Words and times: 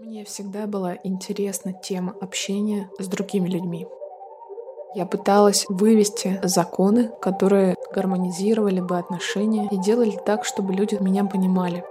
Мне 0.00 0.24
всегда 0.24 0.68
была 0.68 0.96
интересна 1.02 1.72
тема 1.72 2.14
общения 2.20 2.88
с 3.00 3.08
другими 3.08 3.48
людьми. 3.48 3.84
Я 4.94 5.06
пыталась 5.06 5.64
вывести 5.68 6.38
законы, 6.44 7.10
которые 7.20 7.74
гармонизировали 7.92 8.80
бы 8.80 8.96
отношения 8.96 9.68
и 9.72 9.76
делали 9.76 10.16
так, 10.24 10.44
чтобы 10.44 10.72
люди 10.72 10.96
меня 11.00 11.24
понимали. 11.24 11.84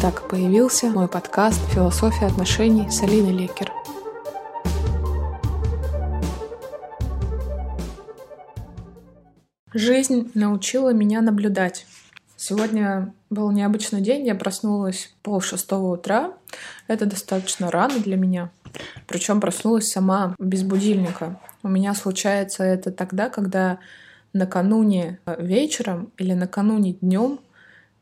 Так 0.00 0.28
появился 0.28 0.86
мой 0.86 1.06
подкаст 1.06 1.60
«Философия 1.70 2.26
отношений» 2.26 2.90
с 2.90 3.00
Алиной 3.02 3.32
Лекер. 3.32 3.72
Жизнь 9.72 10.32
научила 10.34 10.92
меня 10.92 11.20
наблюдать. 11.20 11.86
Сегодня 12.44 13.14
был 13.30 13.52
необычный 13.52 14.00
день. 14.00 14.26
Я 14.26 14.34
проснулась 14.34 15.14
пол 15.22 15.40
шестого 15.40 15.92
утра. 15.92 16.32
Это 16.88 17.06
достаточно 17.06 17.70
рано 17.70 18.00
для 18.00 18.16
меня. 18.16 18.50
Причем 19.06 19.40
проснулась 19.40 19.92
сама 19.92 20.34
без 20.40 20.64
будильника. 20.64 21.38
У 21.62 21.68
меня 21.68 21.94
случается 21.94 22.64
это 22.64 22.90
тогда, 22.90 23.30
когда 23.30 23.78
накануне 24.32 25.20
вечером 25.38 26.10
или 26.18 26.32
накануне 26.32 26.94
днем 26.94 27.38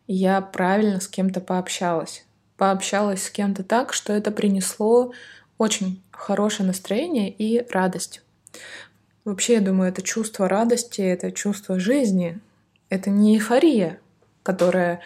я 0.06 0.40
правильно 0.40 1.00
с 1.00 1.08
кем-то 1.08 1.42
пообщалась. 1.42 2.24
Пообщалась 2.56 3.24
с 3.24 3.30
кем-то 3.30 3.62
так, 3.62 3.92
что 3.92 4.14
это 4.14 4.30
принесло 4.30 5.12
очень 5.58 6.02
хорошее 6.12 6.66
настроение 6.66 7.30
и 7.30 7.62
радость. 7.70 8.22
Вообще, 9.26 9.56
я 9.56 9.60
думаю, 9.60 9.90
это 9.90 10.00
чувство 10.00 10.48
радости, 10.48 11.02
это 11.02 11.30
чувство 11.30 11.78
жизни. 11.78 12.40
Это 12.88 13.10
не 13.10 13.34
эйфория, 13.36 14.00
которая 14.50 15.00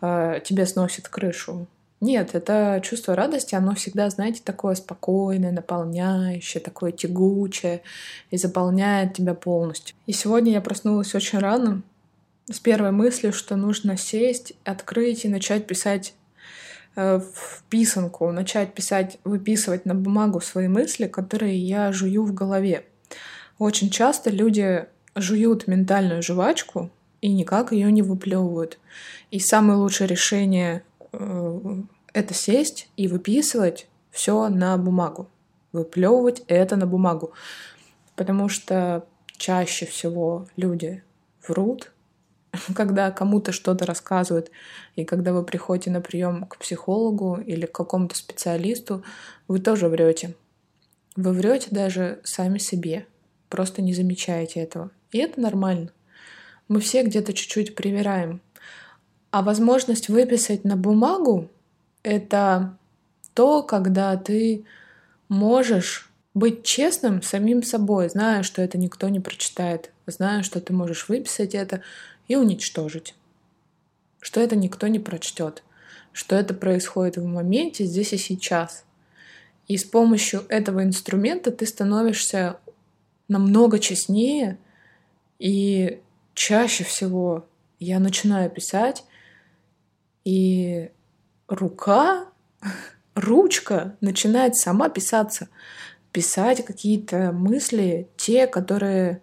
э, 0.00 0.40
тебе 0.44 0.66
сносит 0.66 1.08
крышу. 1.08 1.66
Нет, 2.00 2.34
это 2.34 2.80
чувство 2.82 3.16
радости, 3.16 3.56
оно 3.56 3.74
всегда, 3.74 4.08
знаете, 4.08 4.40
такое 4.44 4.76
спокойное, 4.76 5.50
наполняющее, 5.50 6.62
такое 6.62 6.92
тягучее 6.92 7.82
и 8.30 8.36
заполняет 8.36 9.14
тебя 9.14 9.34
полностью. 9.34 9.96
И 10.06 10.12
сегодня 10.12 10.52
я 10.52 10.60
проснулась 10.60 11.14
очень 11.14 11.40
рано 11.40 11.82
с 12.48 12.60
первой 12.60 12.92
мыслью, 12.92 13.32
что 13.32 13.56
нужно 13.56 13.96
сесть, 13.96 14.52
открыть 14.64 15.24
и 15.24 15.28
начать 15.28 15.66
писать 15.66 16.14
э, 16.94 17.18
в 17.18 17.64
писанку, 17.68 18.30
начать 18.30 18.74
писать, 18.74 19.18
выписывать 19.24 19.86
на 19.86 19.94
бумагу 19.96 20.40
свои 20.40 20.68
мысли, 20.68 21.08
которые 21.08 21.58
я 21.58 21.90
жую 21.90 22.24
в 22.24 22.32
голове. 22.32 22.84
Очень 23.58 23.90
часто 23.90 24.30
люди 24.30 24.86
жуют 25.16 25.66
ментальную 25.66 26.22
жвачку 26.22 26.90
и 27.24 27.32
никак 27.32 27.72
ее 27.72 27.90
не 27.90 28.02
выплевывают. 28.02 28.78
И 29.30 29.38
самое 29.38 29.78
лучшее 29.78 30.06
решение 30.06 30.84
э, 31.12 31.82
это 32.12 32.34
сесть 32.34 32.90
и 32.98 33.08
выписывать 33.08 33.88
все 34.10 34.50
на 34.50 34.76
бумагу. 34.76 35.30
Выплевывать 35.72 36.42
это 36.48 36.76
на 36.76 36.86
бумагу. 36.86 37.32
Потому 38.14 38.50
что 38.50 39.06
чаще 39.38 39.86
всего 39.86 40.48
люди 40.56 41.02
врут, 41.48 41.92
когда 42.76 43.10
кому-то 43.10 43.52
что-то 43.52 43.86
рассказывают, 43.86 44.50
и 44.94 45.06
когда 45.06 45.32
вы 45.32 45.44
приходите 45.44 45.90
на 45.90 46.02
прием 46.02 46.44
к 46.44 46.58
психологу 46.58 47.36
или 47.36 47.64
к 47.64 47.72
какому-то 47.72 48.16
специалисту, 48.16 49.02
вы 49.48 49.60
тоже 49.60 49.88
врете. 49.88 50.34
Вы 51.16 51.32
врете 51.32 51.68
даже 51.70 52.20
сами 52.22 52.58
себе 52.58 53.06
просто 53.48 53.80
не 53.80 53.94
замечаете 53.94 54.60
этого. 54.60 54.90
И 55.10 55.18
это 55.18 55.40
нормально. 55.40 55.90
Мы 56.68 56.80
все 56.80 57.02
где-то 57.02 57.32
чуть-чуть 57.32 57.74
привираем. 57.74 58.40
А 59.30 59.42
возможность 59.42 60.08
выписать 60.08 60.64
на 60.64 60.76
бумагу— 60.76 61.50
это 62.02 62.76
то, 63.34 63.62
когда 63.62 64.16
ты 64.16 64.64
можешь 65.28 66.10
быть 66.34 66.64
честным 66.64 67.22
самим 67.22 67.62
собой, 67.62 68.08
зная, 68.08 68.42
что 68.42 68.62
это 68.62 68.78
никто 68.78 69.08
не 69.08 69.20
прочитает, 69.20 69.92
зная, 70.06 70.42
что 70.42 70.60
ты 70.60 70.72
можешь 70.72 71.08
выписать 71.08 71.54
это 71.54 71.82
и 72.28 72.36
уничтожить, 72.36 73.14
что 74.20 74.40
это 74.40 74.56
никто 74.56 74.88
не 74.88 74.98
прочтет, 74.98 75.62
что 76.12 76.36
это 76.36 76.54
происходит 76.54 77.16
в 77.16 77.24
моменте 77.24 77.84
здесь 77.84 78.12
и 78.12 78.18
сейчас. 78.18 78.84
И 79.68 79.76
с 79.76 79.84
помощью 79.84 80.44
этого 80.48 80.82
инструмента 80.82 81.50
ты 81.50 81.66
становишься 81.66 82.58
намного 83.28 83.78
честнее, 83.78 84.58
и 85.38 86.00
чаще 86.34 86.84
всего 86.84 87.46
я 87.78 87.98
начинаю 87.98 88.50
писать, 88.50 89.04
и 90.24 90.90
рука, 91.48 92.26
ручка 93.14 93.96
начинает 94.00 94.56
сама 94.56 94.88
писаться, 94.88 95.48
писать 96.12 96.64
какие-то 96.64 97.32
мысли, 97.32 98.08
те, 98.16 98.46
которые 98.46 99.20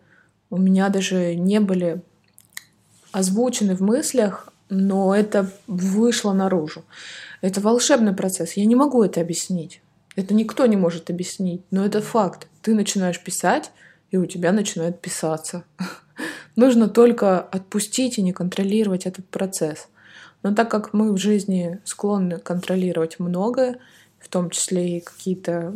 у 0.49 0.57
меня 0.57 0.89
даже 0.89 1.35
не 1.35 1.59
были 1.59 2.01
озвучены 3.11 3.75
в 3.75 3.81
мыслях, 3.81 4.49
но 4.69 5.15
это 5.15 5.51
вышло 5.67 6.33
наружу. 6.33 6.83
Это 7.41 7.59
волшебный 7.59 8.13
процесс. 8.13 8.53
Я 8.53 8.65
не 8.65 8.75
могу 8.75 9.03
это 9.03 9.21
объяснить. 9.21 9.81
Это 10.15 10.33
никто 10.33 10.65
не 10.65 10.77
может 10.77 11.09
объяснить, 11.09 11.63
но 11.71 11.85
это 11.85 12.01
факт. 12.01 12.47
Ты 12.61 12.73
начинаешь 12.73 13.21
писать, 13.21 13.71
и 14.11 14.17
у 14.17 14.25
тебя 14.25 14.51
начинает 14.51 15.01
писаться. 15.01 15.63
Нужно 16.55 16.89
только 16.89 17.39
отпустить 17.39 18.17
и 18.17 18.21
не 18.21 18.33
контролировать 18.33 19.05
этот 19.05 19.27
процесс. 19.29 19.87
Но 20.43 20.53
так 20.53 20.69
как 20.69 20.93
мы 20.93 21.13
в 21.13 21.17
жизни 21.17 21.79
склонны 21.85 22.37
контролировать 22.39 23.19
многое, 23.19 23.79
в 24.19 24.27
том 24.27 24.49
числе 24.49 24.97
и 24.97 25.01
какие-то 25.01 25.73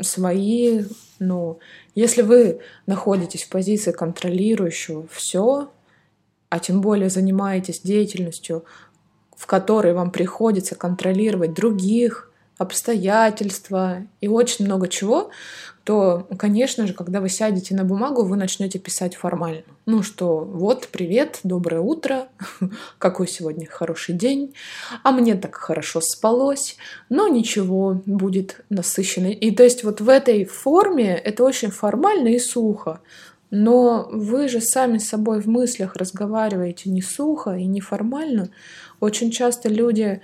свои, 0.00 0.84
ну, 1.18 1.58
если 1.94 2.22
вы 2.22 2.60
находитесь 2.86 3.44
в 3.44 3.50
позиции 3.50 3.92
контролирующего 3.92 5.06
все, 5.10 5.70
а 6.48 6.58
тем 6.58 6.80
более 6.80 7.10
занимаетесь 7.10 7.80
деятельностью, 7.80 8.64
в 9.36 9.46
которой 9.46 9.92
вам 9.92 10.10
приходится 10.10 10.74
контролировать 10.74 11.54
других, 11.54 12.29
обстоятельства 12.60 14.06
и 14.20 14.28
очень 14.28 14.66
много 14.66 14.86
чего, 14.86 15.30
то, 15.82 16.26
конечно 16.38 16.86
же, 16.86 16.92
когда 16.92 17.22
вы 17.22 17.30
сядете 17.30 17.74
на 17.74 17.84
бумагу, 17.84 18.22
вы 18.22 18.36
начнете 18.36 18.78
писать 18.78 19.16
формально. 19.16 19.62
Ну 19.86 20.02
что, 20.02 20.40
вот, 20.40 20.88
привет, 20.92 21.40
доброе 21.42 21.80
утро, 21.80 22.28
какой 22.98 23.28
сегодня 23.28 23.66
хороший 23.66 24.14
день, 24.14 24.54
а 25.02 25.10
мне 25.10 25.36
так 25.36 25.54
хорошо 25.54 26.02
спалось, 26.02 26.76
но 27.08 27.28
ничего, 27.28 28.02
будет 28.04 28.60
насыщенный. 28.68 29.32
И 29.32 29.52
то 29.52 29.62
есть 29.62 29.82
вот 29.82 30.02
в 30.02 30.10
этой 30.10 30.44
форме 30.44 31.14
это 31.14 31.44
очень 31.44 31.70
формально 31.70 32.28
и 32.28 32.38
сухо. 32.38 33.00
Но 33.50 34.06
вы 34.12 34.48
же 34.48 34.60
сами 34.60 34.98
с 34.98 35.08
собой 35.08 35.40
в 35.40 35.46
мыслях 35.46 35.96
разговариваете 35.96 36.90
не 36.90 37.00
сухо 37.00 37.56
и 37.56 37.64
не 37.64 37.80
формально. 37.80 38.50
Очень 39.00 39.30
часто 39.30 39.70
люди 39.70 40.20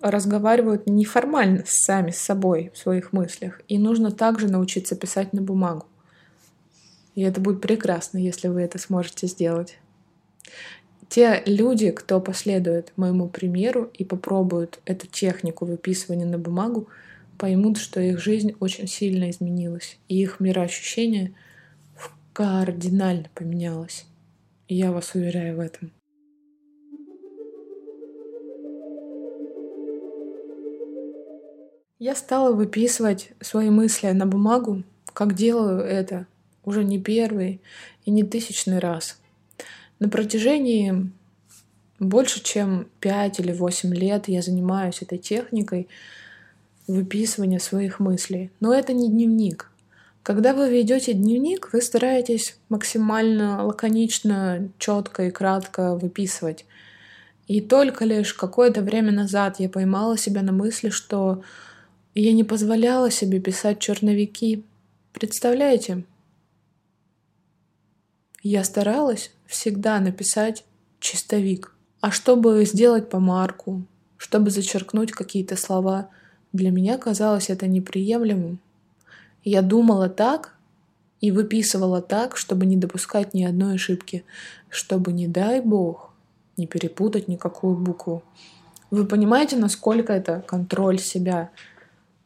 разговаривают 0.00 0.86
неформально 0.86 1.64
сами 1.66 2.10
с 2.10 2.18
собой 2.18 2.70
в 2.74 2.78
своих 2.78 3.12
мыслях. 3.12 3.60
И 3.68 3.78
нужно 3.78 4.10
также 4.10 4.48
научиться 4.48 4.96
писать 4.96 5.32
на 5.32 5.42
бумагу. 5.42 5.86
И 7.14 7.22
это 7.22 7.40
будет 7.40 7.60
прекрасно, 7.60 8.18
если 8.18 8.48
вы 8.48 8.62
это 8.62 8.78
сможете 8.78 9.26
сделать. 9.26 9.78
Те 11.08 11.42
люди, 11.46 11.90
кто 11.90 12.20
последует 12.20 12.92
моему 12.96 13.28
примеру 13.28 13.90
и 13.94 14.04
попробуют 14.04 14.78
эту 14.84 15.06
технику 15.06 15.64
выписывания 15.64 16.26
на 16.26 16.38
бумагу, 16.38 16.88
поймут, 17.38 17.78
что 17.78 18.00
их 18.00 18.20
жизнь 18.20 18.54
очень 18.60 18.86
сильно 18.86 19.30
изменилась, 19.30 19.98
и 20.08 20.20
их 20.20 20.38
мироощущение 20.38 21.32
кардинально 22.32 23.30
поменялось. 23.34 24.04
Я 24.68 24.92
вас 24.92 25.14
уверяю 25.14 25.56
в 25.56 25.60
этом. 25.60 25.90
Я 31.98 32.14
стала 32.14 32.54
выписывать 32.54 33.30
свои 33.40 33.70
мысли 33.70 34.10
на 34.10 34.24
бумагу, 34.24 34.84
как 35.12 35.34
делаю 35.34 35.80
это 35.80 36.28
уже 36.64 36.84
не 36.84 37.00
первый 37.00 37.60
и 38.04 38.12
не 38.12 38.22
тысячный 38.22 38.78
раз. 38.78 39.18
На 39.98 40.08
протяжении 40.08 41.10
больше 41.98 42.40
чем 42.40 42.86
5 43.00 43.40
или 43.40 43.50
8 43.50 43.92
лет 43.92 44.28
я 44.28 44.42
занимаюсь 44.42 45.02
этой 45.02 45.18
техникой 45.18 45.88
выписывания 46.86 47.58
своих 47.58 47.98
мыслей. 47.98 48.52
Но 48.60 48.72
это 48.72 48.92
не 48.92 49.08
дневник. 49.10 49.68
Когда 50.22 50.54
вы 50.54 50.70
ведете 50.70 51.14
дневник, 51.14 51.72
вы 51.72 51.82
стараетесь 51.82 52.56
максимально 52.68 53.64
лаконично, 53.64 54.68
четко 54.78 55.24
и 55.24 55.30
кратко 55.32 55.96
выписывать. 55.96 56.64
И 57.48 57.60
только 57.60 58.04
лишь 58.04 58.34
какое-то 58.34 58.82
время 58.82 59.10
назад 59.10 59.58
я 59.58 59.68
поймала 59.68 60.16
себя 60.16 60.42
на 60.42 60.52
мысли, 60.52 60.90
что 60.90 61.42
я 62.20 62.32
не 62.32 62.44
позволяла 62.44 63.10
себе 63.10 63.38
писать 63.40 63.78
черновики. 63.78 64.64
Представляете? 65.12 66.04
Я 68.42 68.64
старалась 68.64 69.30
всегда 69.46 70.00
написать 70.00 70.64
чистовик. 71.00 71.74
А 72.00 72.10
чтобы 72.10 72.64
сделать 72.64 73.08
помарку, 73.08 73.84
чтобы 74.16 74.50
зачеркнуть 74.50 75.12
какие-то 75.12 75.56
слова. 75.56 76.10
Для 76.52 76.70
меня 76.70 76.98
казалось 76.98 77.50
это 77.50 77.66
неприемлемым. 77.66 78.58
Я 79.44 79.62
думала 79.62 80.08
так 80.08 80.54
и 81.20 81.30
выписывала 81.30 82.00
так, 82.00 82.36
чтобы 82.36 82.66
не 82.66 82.76
допускать 82.76 83.34
ни 83.34 83.44
одной 83.44 83.74
ошибки, 83.74 84.24
чтобы, 84.68 85.12
не 85.12 85.26
дай 85.26 85.60
бог, 85.60 86.12
не 86.56 86.66
перепутать 86.66 87.28
никакую 87.28 87.76
букву. 87.76 88.22
Вы 88.90 89.04
понимаете, 89.06 89.56
насколько 89.56 90.12
это 90.12 90.44
контроль 90.46 90.98
себя? 90.98 91.50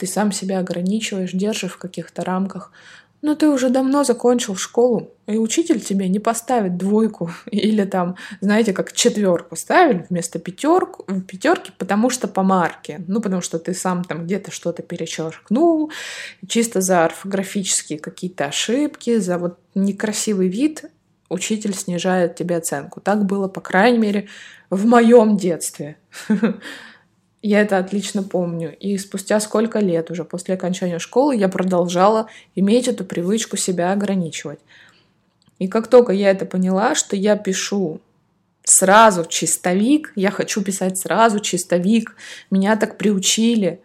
Ты 0.03 0.09
сам 0.09 0.33
себя 0.33 0.59
ограничиваешь, 0.59 1.31
держишь 1.31 1.71
в 1.71 1.79
каких-то 1.79 2.25
рамках. 2.25 2.73
Но 3.21 3.37
ты 3.37 3.49
уже 3.49 3.69
давно 3.69 4.03
закончил 4.03 4.57
школу, 4.57 5.13
и 5.29 5.39
учитель 5.39 5.81
тебе 5.81 6.09
не 6.09 6.19
поставит 6.19 6.77
двойку 6.77 7.31
или 7.53 7.85
там, 7.85 8.17
знаете, 8.41 8.73
как 8.73 8.93
четверку 8.93 9.55
ставили 9.55 10.05
вместо 10.11 10.41
пятерку, 10.41 11.05
пятерки, 11.29 11.71
потому 11.79 12.11
что 12.11 12.27
по 12.27 12.43
марке. 12.43 13.05
Ну, 13.07 13.21
потому 13.21 13.43
что 13.43 13.61
ты 13.61 13.75
сам 13.75 14.03
там 14.03 14.25
где-то 14.25 14.51
что-то 14.51 14.83
перечеркнул, 14.83 15.93
чисто 16.49 16.81
за 16.81 17.05
орфографические 17.05 18.01
какие-то 18.01 18.47
ошибки, 18.47 19.19
за 19.19 19.39
вот 19.39 19.61
некрасивый 19.77 20.49
вид 20.49 20.87
учитель 21.29 21.75
снижает 21.77 22.35
тебе 22.35 22.57
оценку. 22.57 23.01
Так 23.01 23.25
было, 23.25 23.47
по 23.47 23.61
крайней 23.61 23.99
мере, 23.99 24.29
в 24.69 24.85
моем 24.85 25.37
детстве. 25.37 25.97
Я 27.43 27.61
это 27.61 27.79
отлично 27.79 28.23
помню. 28.23 28.77
И 28.79 28.97
спустя 28.99 29.41
сколько 29.41 29.81
лет 29.81 30.11
уже 30.11 30.25
после 30.25 30.55
окончания 30.55 31.01
школы 31.01 31.35
я 31.37 31.49
продолжала 31.49 32.29
иметь 32.55 32.87
эту 32.87 33.05
привычку 33.05 33.57
себя 33.57 33.93
ограничивать. 33.93 34.61
И 35.59 35.67
как 35.67 35.89
только 35.89 36.13
я 36.13 36.31
это 36.31 36.47
поняла, 36.47 36.95
что 36.95 37.17
я 37.17 37.37
пишу 37.37 38.01
сразу 38.65 39.25
чистовик, 39.25 40.13
я 40.15 40.31
хочу 40.31 40.63
писать 40.63 40.99
сразу 40.99 41.41
чистовик, 41.41 42.15
меня 42.51 42.77
так 42.77 42.97
приучили, 42.97 43.81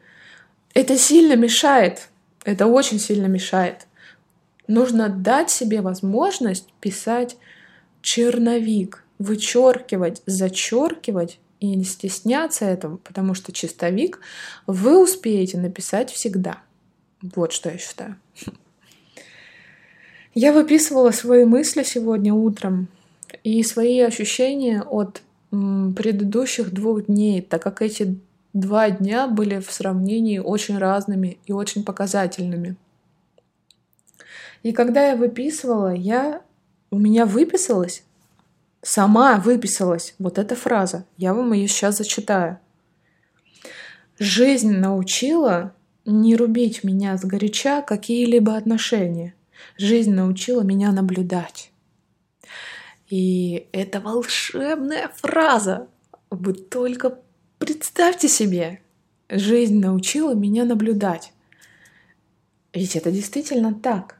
это 0.76 0.98
сильно 0.98 1.36
мешает. 1.36 2.10
Это 2.46 2.68
очень 2.68 3.00
сильно 3.00 3.26
мешает. 3.26 3.88
Нужно 4.68 5.10
дать 5.10 5.50
себе 5.50 5.82
возможность 5.82 6.68
писать 6.80 7.38
черновик, 8.02 9.04
вычеркивать, 9.18 10.22
зачеркивать 10.28 11.40
и 11.60 11.76
не 11.76 11.84
стесняться 11.84 12.66
этого, 12.66 12.98
потому 12.98 13.34
что 13.34 13.52
чистовик 13.52 14.20
вы 14.68 15.02
успеете 15.02 15.58
написать 15.58 16.12
всегда. 16.12 16.60
Вот 17.22 17.52
что 17.52 17.70
я 17.70 17.78
считаю. 17.78 18.16
Я 20.36 20.54
выписывала 20.54 21.12
свои 21.12 21.46
мысли 21.46 21.84
сегодня 21.84 22.34
утром 22.34 22.90
и 23.44 23.64
свои 23.64 24.00
ощущения 24.02 24.82
от 24.84 25.22
предыдущих 25.50 26.72
двух 26.72 27.08
дней, 27.08 27.42
так 27.42 27.64
как 27.64 27.82
эти 27.82 28.20
два 28.54 28.90
дня 28.90 29.28
были 29.28 29.60
в 29.60 29.72
сравнении 29.72 30.40
очень 30.40 30.78
разными 30.78 31.38
и 31.46 31.54
очень 31.54 31.84
показательными. 31.84 32.76
И 34.64 34.74
когда 34.74 35.10
я 35.10 35.16
выписывала, 35.16 35.94
я 35.94 36.42
у 36.92 37.00
меня 37.00 37.26
выписалось 37.26 38.04
Сама 38.82 39.38
выписалась 39.38 40.16
вот 40.20 40.38
эта 40.38 40.56
фраза. 40.56 41.06
Я 41.18 41.34
вам 41.34 41.54
ее 41.54 41.68
сейчас 41.68 41.98
зачитаю. 41.98 42.60
Жизнь 44.20 44.72
научила 44.72 45.74
не 46.06 46.36
рубить 46.36 46.84
меня 46.84 47.18
с 47.18 47.26
горяча 47.26 47.82
какие-либо 47.82 48.56
отношения. 48.56 49.36
Жизнь 49.78 50.14
научила 50.14 50.62
меня 50.62 50.92
наблюдать. 50.92 51.72
И 53.10 53.68
это 53.72 54.00
волшебная 54.00 55.10
фраза. 55.16 55.88
Вы 56.30 56.54
только 56.54 57.20
представьте 57.58 58.28
себе. 58.28 58.82
Жизнь 59.30 59.80
научила 59.80 60.34
меня 60.34 60.66
наблюдать. 60.66 61.34
Ведь 62.74 62.96
это 62.96 63.12
действительно 63.12 63.74
так. 63.74 64.18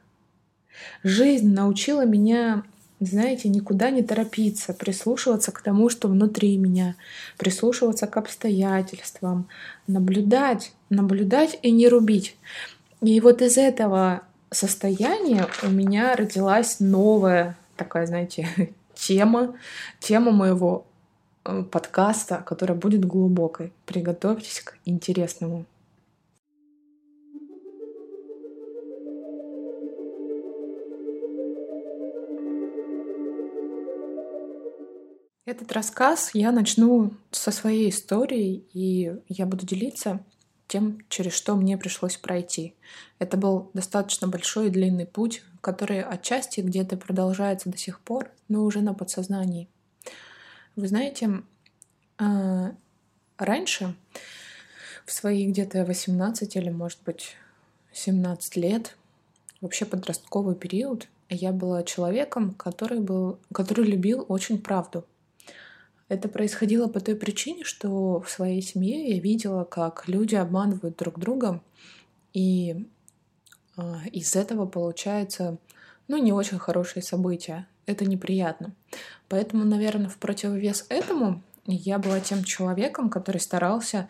Жизнь 1.02 1.52
научила 1.52 2.04
меня 2.04 2.64
знаете, 3.00 3.48
никуда 3.48 3.90
не 3.90 4.02
торопиться, 4.02 4.74
прислушиваться 4.74 5.52
к 5.52 5.62
тому, 5.62 5.88
что 5.88 6.08
внутри 6.08 6.56
меня, 6.56 6.96
прислушиваться 7.36 8.06
к 8.06 8.16
обстоятельствам, 8.16 9.48
наблюдать, 9.86 10.72
наблюдать 10.90 11.58
и 11.62 11.70
не 11.70 11.88
рубить. 11.88 12.36
И 13.00 13.20
вот 13.20 13.42
из 13.42 13.56
этого 13.56 14.22
состояния 14.50 15.46
у 15.62 15.70
меня 15.70 16.16
родилась 16.16 16.80
новая 16.80 17.56
такая, 17.78 18.06
знаете, 18.06 18.48
тема, 18.94 19.54
тема 20.00 20.32
моего 20.32 20.84
э, 21.44 21.62
подкаста, 21.62 22.42
которая 22.44 22.76
будет 22.76 23.06
глубокой. 23.06 23.72
Приготовьтесь 23.86 24.60
к 24.60 24.76
интересному. 24.84 25.64
Этот 35.58 35.72
рассказ 35.72 36.30
я 36.34 36.52
начну 36.52 37.14
со 37.32 37.50
своей 37.50 37.90
истории, 37.90 38.62
и 38.72 39.12
я 39.28 39.44
буду 39.44 39.66
делиться 39.66 40.24
тем, 40.68 41.00
через 41.08 41.32
что 41.32 41.56
мне 41.56 41.76
пришлось 41.76 42.16
пройти. 42.16 42.76
Это 43.18 43.36
был 43.36 43.68
достаточно 43.74 44.28
большой 44.28 44.68
и 44.68 44.70
длинный 44.70 45.04
путь, 45.04 45.42
который 45.60 46.00
отчасти 46.00 46.60
где-то 46.60 46.96
продолжается 46.96 47.70
до 47.70 47.76
сих 47.76 47.98
пор, 47.98 48.30
но 48.46 48.62
уже 48.62 48.82
на 48.82 48.94
подсознании. 48.94 49.68
Вы 50.76 50.86
знаете, 50.86 51.42
а, 52.18 52.76
раньше, 53.36 53.96
в 55.04 55.10
свои 55.10 55.44
где-то 55.44 55.84
18 55.84 56.54
или, 56.54 56.70
может 56.70 57.00
быть, 57.04 57.34
17 57.92 58.54
лет, 58.54 58.96
вообще 59.60 59.86
подростковый 59.86 60.54
период, 60.54 61.08
я 61.28 61.50
была 61.50 61.82
человеком, 61.82 62.54
который, 62.54 63.00
был, 63.00 63.40
который 63.52 63.86
любил 63.86 64.24
очень 64.28 64.62
правду— 64.62 65.04
это 66.08 66.28
происходило 66.28 66.88
по 66.88 67.00
той 67.00 67.16
причине, 67.16 67.64
что 67.64 68.20
в 68.20 68.30
своей 68.30 68.62
семье 68.62 69.14
я 69.14 69.20
видела, 69.20 69.64
как 69.64 70.08
люди 70.08 70.34
обманывают 70.34 70.96
друг 70.96 71.18
друга, 71.18 71.62
и 72.32 72.86
э, 73.76 73.82
из 74.12 74.34
этого 74.34 74.66
получается, 74.66 75.58
ну, 76.08 76.16
не 76.16 76.32
очень 76.32 76.58
хорошие 76.58 77.02
события. 77.02 77.66
Это 77.86 78.04
неприятно. 78.04 78.74
Поэтому, 79.28 79.64
наверное, 79.64 80.08
в 80.08 80.18
противовес 80.18 80.86
этому 80.88 81.42
я 81.66 81.98
была 81.98 82.20
тем 82.20 82.44
человеком, 82.44 83.10
который 83.10 83.40
старался 83.40 84.08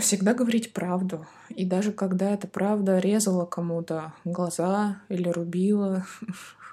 всегда 0.00 0.32
говорить 0.32 0.72
правду. 0.72 1.26
И 1.48 1.64
даже 1.64 1.92
когда 1.92 2.30
эта 2.30 2.46
правда 2.46 2.98
резала 2.98 3.44
кому-то 3.44 4.14
глаза 4.24 5.02
или 5.08 5.28
рубила, 5.28 6.06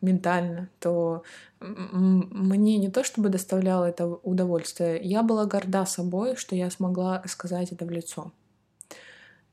ментально, 0.00 0.68
то 0.80 1.22
мне 1.60 2.78
не 2.78 2.90
то 2.90 3.04
чтобы 3.04 3.28
доставляло 3.28 3.84
это 3.84 4.06
удовольствие, 4.06 5.00
я 5.02 5.22
была 5.22 5.44
горда 5.46 5.86
собой, 5.86 6.36
что 6.36 6.54
я 6.54 6.70
смогла 6.70 7.22
сказать 7.26 7.72
это 7.72 7.84
в 7.84 7.90
лицо. 7.90 8.32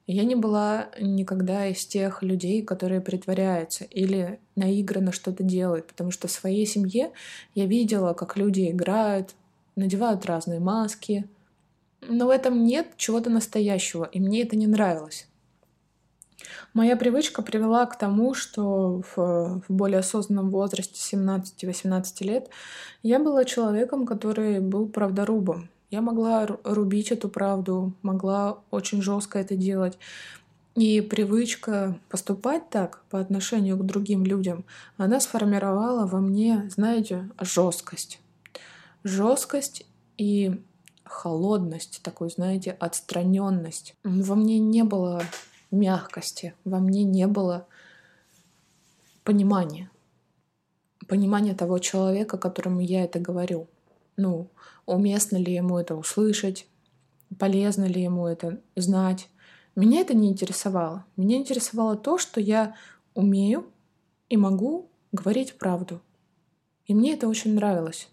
Я 0.08 0.24
не 0.24 0.36
была 0.36 0.90
никогда 1.02 1.66
из 1.66 1.84
тех 1.84 2.22
людей, 2.22 2.62
которые 2.62 3.02
притворяются 3.02 3.86
или 3.86 4.40
наигранно 4.56 5.12
что-то 5.12 5.42
делают, 5.42 5.88
потому 5.88 6.12
что 6.12 6.28
в 6.28 6.32
своей 6.32 6.68
семье 6.68 7.12
я 7.56 7.66
видела, 7.66 8.14
как 8.14 8.38
люди 8.38 8.70
играют, 8.70 9.34
надевают 9.76 10.28
разные 10.28 10.60
маски, 10.60 11.28
но 12.02 12.28
в 12.28 12.30
этом 12.30 12.64
нет 12.64 12.94
чего-то 12.98 13.32
настоящего, 13.32 14.06
и 14.06 14.20
мне 14.20 14.44
это 14.44 14.56
не 14.56 14.68
нравилось. 14.68 15.28
Моя 16.74 16.96
привычка 16.96 17.42
привела 17.42 17.86
к 17.86 17.98
тому, 17.98 18.34
что 18.34 19.02
в, 19.16 19.62
в 19.68 19.74
более 19.74 20.00
осознанном 20.00 20.50
возрасте 20.50 21.16
17-18 21.16 22.24
лет 22.24 22.50
я 23.04 23.20
была 23.20 23.46
человеком, 23.46 24.06
который 24.06 24.60
был 24.60 24.88
правдорубом. 24.88 25.70
Я 25.92 26.02
могла 26.02 26.48
рубить 26.64 27.12
эту 27.12 27.30
правду, 27.30 27.94
могла 28.02 28.60
очень 28.72 29.02
жестко 29.02 29.40
это 29.40 29.56
делать. 29.56 29.98
И 30.76 31.00
привычка 31.00 31.98
поступать 32.10 32.70
так 32.70 33.04
по 33.10 33.20
отношению 33.20 33.78
к 33.78 33.86
другим 33.86 34.26
людям, 34.26 34.66
она 34.98 35.22
сформировала 35.22 36.06
во 36.06 36.20
мне, 36.20 36.70
знаете, 36.70 37.30
жесткость. 37.40 38.20
Жесткость 39.04 39.86
и 40.18 40.62
холодность, 41.06 42.02
такую, 42.04 42.30
знаете, 42.30 42.72
отстраненность. 42.72 43.96
Во 44.04 44.36
мне 44.36 44.60
не 44.60 44.84
было 44.84 45.22
мягкости, 45.72 46.54
во 46.64 46.80
мне 46.80 47.04
не 47.04 47.28
было 47.28 47.68
понимания. 49.24 49.90
Понимания 51.08 51.54
того 51.54 51.80
человека, 51.80 52.38
которому 52.38 52.80
я 52.80 53.04
это 53.04 53.20
говорю. 53.20 53.68
Ну, 54.18 54.50
уместно 54.86 55.38
ли 55.38 55.54
ему 55.54 55.78
это 55.78 55.96
услышать, 55.96 56.68
полезно 57.38 57.86
ли 57.86 58.02
ему 58.02 58.28
это 58.28 58.60
знать. 58.76 59.30
Меня 59.76 60.02
это 60.02 60.14
не 60.14 60.30
интересовало. 60.30 61.06
Меня 61.18 61.38
интересовало 61.38 61.98
то, 61.98 62.18
что 62.18 62.40
я 62.40 62.76
умею 63.14 63.70
и 64.30 64.38
могу 64.38 64.90
говорить 65.12 65.58
правду. 65.58 66.02
И 66.86 66.94
мне 66.94 67.14
это 67.14 67.28
очень 67.28 67.56
нравилось. 67.56 68.10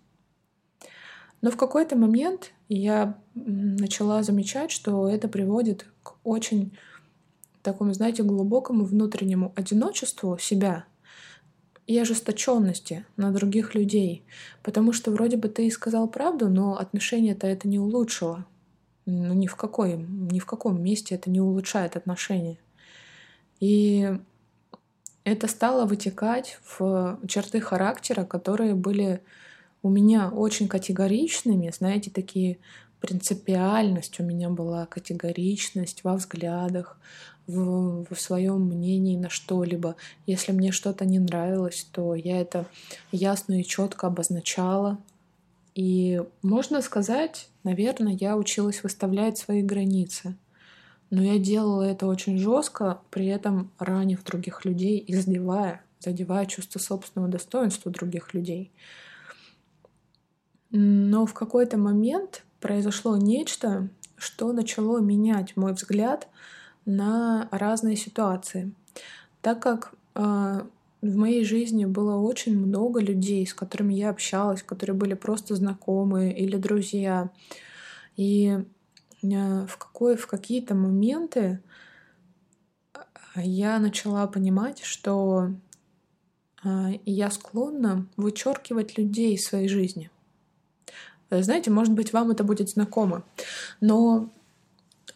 Но 1.40 1.50
в 1.50 1.56
какой-то 1.56 1.96
момент 1.96 2.52
я 2.68 3.18
начала 3.34 4.22
замечать, 4.22 4.70
что 4.70 5.08
это 5.08 5.28
приводит 5.28 5.86
к 6.02 6.14
очень 6.24 6.76
такому, 7.62 7.94
знаете, 7.94 8.22
глубокому 8.22 8.84
внутреннему 8.84 9.52
одиночеству 9.56 10.38
себя 10.38 10.84
и 11.86 11.98
ожесточенности 11.98 13.04
на 13.16 13.30
других 13.32 13.74
людей. 13.74 14.24
Потому 14.62 14.92
что 14.92 15.10
вроде 15.10 15.36
бы 15.36 15.48
ты 15.48 15.66
и 15.66 15.70
сказал 15.70 16.08
правду, 16.08 16.48
но 16.48 16.76
отношения-то 16.78 17.46
это 17.46 17.68
не 17.68 17.78
улучшило. 17.78 18.46
Ну, 19.04 19.34
ни 19.34 19.48
в, 19.48 19.56
какой, 19.56 19.96
ни 19.96 20.38
в 20.38 20.46
каком 20.46 20.80
месте 20.80 21.16
это 21.16 21.28
не 21.28 21.40
улучшает 21.40 21.96
отношения. 21.96 22.58
И 23.58 24.16
это 25.24 25.48
стало 25.48 25.86
вытекать 25.86 26.58
в 26.64 27.18
черты 27.26 27.60
характера, 27.60 28.24
которые 28.24 28.74
были 28.74 29.22
у 29.82 29.88
меня 29.88 30.30
очень 30.30 30.68
категоричными, 30.68 31.72
знаете, 31.76 32.10
такие 32.10 32.58
принципиальность 33.02 34.20
у 34.20 34.22
меня 34.22 34.48
была, 34.48 34.86
категоричность 34.86 36.04
во 36.04 36.14
взглядах, 36.14 36.96
в, 37.48 38.06
в 38.08 38.20
своем 38.20 38.62
мнении 38.62 39.16
на 39.16 39.28
что-либо. 39.28 39.96
Если 40.26 40.52
мне 40.52 40.70
что-то 40.70 41.04
не 41.04 41.18
нравилось, 41.18 41.86
то 41.90 42.14
я 42.14 42.40
это 42.40 42.66
ясно 43.10 43.60
и 43.60 43.64
четко 43.64 44.06
обозначала. 44.06 44.98
И 45.74 46.22
можно 46.42 46.80
сказать, 46.80 47.48
наверное, 47.64 48.16
я 48.20 48.36
училась 48.36 48.82
выставлять 48.84 49.36
свои 49.36 49.62
границы. 49.62 50.36
Но 51.10 51.22
я 51.22 51.38
делала 51.38 51.82
это 51.82 52.06
очень 52.06 52.38
жестко, 52.38 53.00
при 53.10 53.26
этом 53.26 53.72
ранив 53.78 54.22
других 54.24 54.64
людей 54.64 54.98
и 54.98 55.14
задевая, 55.14 55.82
задевая 55.98 56.46
чувство 56.46 56.78
собственного 56.78 57.30
достоинства 57.30 57.90
других 57.90 58.32
людей. 58.32 58.70
Но 60.70 61.26
в 61.26 61.34
какой-то 61.34 61.76
момент 61.76 62.44
произошло 62.62 63.16
нечто, 63.16 63.88
что 64.16 64.52
начало 64.52 65.00
менять 65.00 65.56
мой 65.56 65.74
взгляд 65.74 66.28
на 66.86 67.48
разные 67.50 67.96
ситуации. 67.96 68.72
Так 69.42 69.60
как 69.60 69.92
э, 70.14 70.62
в 71.02 71.16
моей 71.16 71.44
жизни 71.44 71.84
было 71.84 72.16
очень 72.16 72.56
много 72.56 73.00
людей, 73.00 73.46
с 73.46 73.52
которыми 73.52 73.94
я 73.94 74.10
общалась, 74.10 74.62
которые 74.62 74.94
были 74.96 75.14
просто 75.14 75.56
знакомые 75.56 76.36
или 76.38 76.56
друзья. 76.56 77.30
И 78.16 78.58
э, 79.22 79.66
в, 79.66 79.76
какой, 79.76 80.16
в 80.16 80.26
какие-то 80.28 80.74
моменты 80.74 81.60
я 83.34 83.78
начала 83.78 84.26
понимать, 84.26 84.82
что 84.84 85.50
э, 86.64 86.68
я 87.04 87.30
склонна 87.30 88.06
вычеркивать 88.16 88.96
людей 88.96 89.34
из 89.34 89.44
своей 89.44 89.68
жизни. 89.68 90.10
Знаете, 91.40 91.70
может 91.70 91.94
быть, 91.94 92.12
вам 92.12 92.30
это 92.30 92.44
будет 92.44 92.68
знакомо. 92.68 93.24
Но 93.80 94.30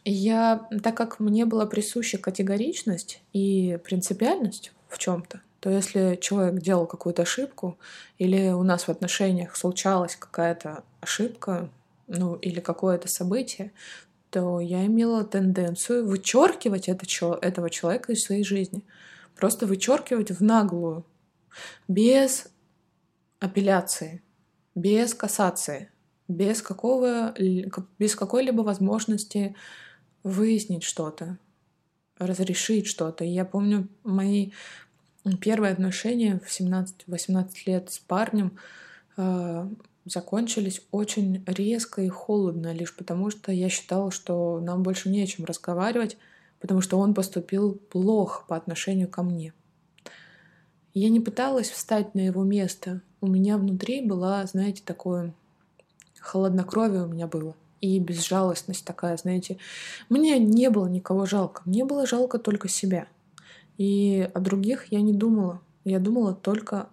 я, 0.04 0.68
так 0.82 0.96
как 0.96 1.20
мне 1.20 1.44
была 1.44 1.66
присуща 1.66 2.18
категоричность 2.18 3.22
и 3.32 3.78
принципиальность 3.84 4.72
в 4.88 4.98
чем-то, 4.98 5.40
то 5.60 5.70
если 5.70 6.16
человек 6.20 6.62
делал 6.62 6.86
какую-то 6.86 7.22
ошибку, 7.22 7.76
или 8.18 8.50
у 8.50 8.62
нас 8.62 8.84
в 8.84 8.88
отношениях 8.88 9.56
случалась 9.56 10.14
какая-то 10.14 10.84
ошибка, 11.00 11.70
ну, 12.06 12.36
или 12.36 12.60
какое-то 12.60 13.08
событие, 13.08 13.72
то 14.30 14.60
я 14.60 14.86
имела 14.86 15.24
тенденцию 15.24 16.06
вычеркивать 16.06 16.88
это, 16.88 17.04
этого 17.42 17.68
человека 17.70 18.12
из 18.12 18.22
своей 18.22 18.44
жизни. 18.44 18.82
Просто 19.34 19.66
вычеркивать 19.66 20.30
в 20.30 20.42
наглую, 20.42 21.04
без 21.88 22.46
апелляции, 23.40 24.22
без 24.74 25.14
кассации 25.14 25.90
без, 26.28 26.62
какого, 26.62 27.34
без 27.98 28.14
какой-либо 28.16 28.62
возможности 28.62 29.54
выяснить 30.22 30.82
что-то, 30.82 31.38
разрешить 32.18 32.86
что-то. 32.86 33.24
Я 33.24 33.44
помню 33.44 33.88
мои 34.02 34.52
первые 35.40 35.72
отношения 35.72 36.40
в 36.44 36.48
17-18 36.48 37.48
лет 37.66 37.90
с 37.90 37.98
парнем 37.98 38.58
э, 39.16 39.68
закончились 40.04 40.82
очень 40.90 41.44
резко 41.46 42.02
и 42.02 42.08
холодно, 42.08 42.72
лишь 42.72 42.94
потому 42.94 43.30
что 43.30 43.52
я 43.52 43.68
считала, 43.68 44.10
что 44.10 44.60
нам 44.60 44.82
больше 44.82 45.08
не 45.10 45.22
о 45.22 45.26
чем 45.26 45.44
разговаривать, 45.44 46.16
потому 46.60 46.80
что 46.80 46.98
он 46.98 47.14
поступил 47.14 47.74
плохо 47.74 48.44
по 48.48 48.56
отношению 48.56 49.08
ко 49.08 49.22
мне. 49.22 49.52
Я 50.94 51.10
не 51.10 51.20
пыталась 51.20 51.68
встать 51.68 52.14
на 52.14 52.20
его 52.20 52.42
место. 52.42 53.02
У 53.20 53.26
меня 53.26 53.58
внутри 53.58 54.00
была, 54.00 54.46
знаете, 54.46 54.82
такое 54.84 55.34
холоднокровие 56.26 57.04
у 57.04 57.08
меня 57.08 57.26
было 57.26 57.54
и 57.80 57.98
безжалостность 57.98 58.84
такая, 58.84 59.16
знаете. 59.16 59.58
Мне 60.08 60.38
не 60.38 60.70
было 60.70 60.86
никого 60.86 61.26
жалко, 61.26 61.62
мне 61.64 61.84
было 61.84 62.06
жалко 62.06 62.38
только 62.38 62.68
себя. 62.68 63.06
И 63.78 64.28
о 64.34 64.40
других 64.40 64.86
я 64.90 65.00
не 65.00 65.12
думала. 65.12 65.60
Я 65.84 66.00
думала 66.00 66.34
только 66.34 66.88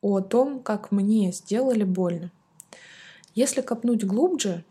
о 0.00 0.20
том, 0.20 0.62
как 0.62 0.90
мне 0.90 1.32
сделали 1.32 1.84
больно. 1.84 2.30
Если 3.34 3.60
копнуть 3.60 4.04
глубже 4.04 4.64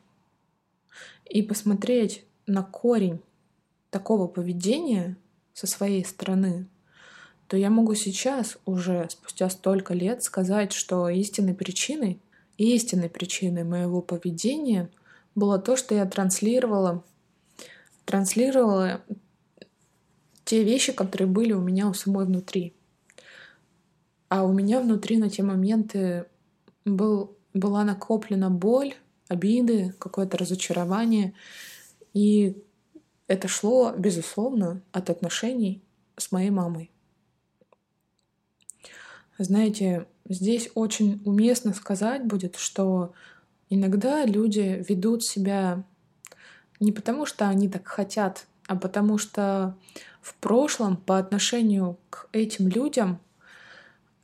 и 1.26 1.42
посмотреть 1.42 2.26
на 2.48 2.64
корень 2.64 3.22
такого 3.90 4.28
поведения 4.28 5.18
со 5.54 5.68
своей 5.68 6.06
стороны, 6.06 6.68
то 7.48 7.58
я 7.58 7.70
могу 7.70 7.96
сейчас, 7.96 8.58
уже 8.66 9.08
спустя 9.10 9.50
столько 9.50 9.94
лет, 9.94 10.24
сказать, 10.24 10.72
что 10.72 11.10
истинной 11.10 11.54
причиной 11.54 12.22
истинной 12.64 13.10
причиной 13.10 13.64
моего 13.64 14.02
поведения 14.02 14.90
было 15.36 15.60
то, 15.60 15.76
что 15.76 15.96
я 15.96 16.06
транслировала, 16.06 17.04
транслировала 18.06 19.02
те 20.46 20.64
вещи, 20.64 20.92
которые 20.92 21.28
были 21.28 21.54
у 21.54 21.62
меня 21.62 21.88
у 21.88 21.94
самой 21.94 22.26
внутри. 22.26 22.74
А 24.30 24.44
у 24.44 24.54
меня 24.54 24.80
внутри 24.82 25.18
на 25.18 25.30
те 25.30 25.44
моменты 25.44 26.26
был, 26.86 27.38
была 27.54 27.84
накоплена 27.84 28.50
боль, 28.50 28.96
обиды, 29.28 29.94
какое-то 30.00 30.38
разочарование. 30.38 31.34
И 32.14 32.62
это 33.28 33.48
шло, 33.48 33.94
безусловно, 33.98 34.82
от 34.92 35.10
отношений 35.10 35.82
с 36.18 36.32
моей 36.32 36.50
мамой. 36.50 36.92
Знаете, 39.44 40.06
здесь 40.30 40.70
очень 40.76 41.20
уместно 41.26 41.74
сказать 41.74 42.24
будет, 42.26 42.58
что 42.58 43.14
иногда 43.72 44.24
люди 44.24 44.86
ведут 44.88 45.24
себя 45.24 45.84
не 46.80 46.92
потому, 46.92 47.26
что 47.26 47.48
они 47.48 47.68
так 47.68 47.88
хотят, 47.88 48.46
а 48.68 48.76
потому 48.76 49.18
что 49.18 49.76
в 50.22 50.36
прошлом 50.36 50.96
по 50.96 51.18
отношению 51.18 51.98
к 52.12 52.28
этим 52.34 52.68
людям 52.68 53.20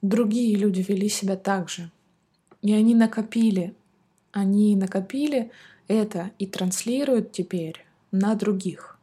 другие 0.04 0.56
люди 0.56 0.86
вели 0.88 1.10
себя 1.10 1.36
так 1.36 1.68
же. 1.68 1.90
И 2.62 2.72
они 2.72 2.94
накопили, 2.94 3.74
они 4.32 4.76
накопили 4.76 5.52
это 5.88 6.30
и 6.38 6.46
транслируют 6.46 7.32
теперь 7.32 7.84
на 8.12 8.36
других. 8.36 9.00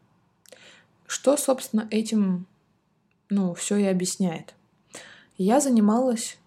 Что, 1.08 1.36
собственно, 1.36 1.88
этим 1.90 2.46
ну, 3.30 3.52
все 3.54 3.78
и 3.78 3.84
объясняет. 3.84 4.54
Я 5.36 5.60
занималась 5.60 6.38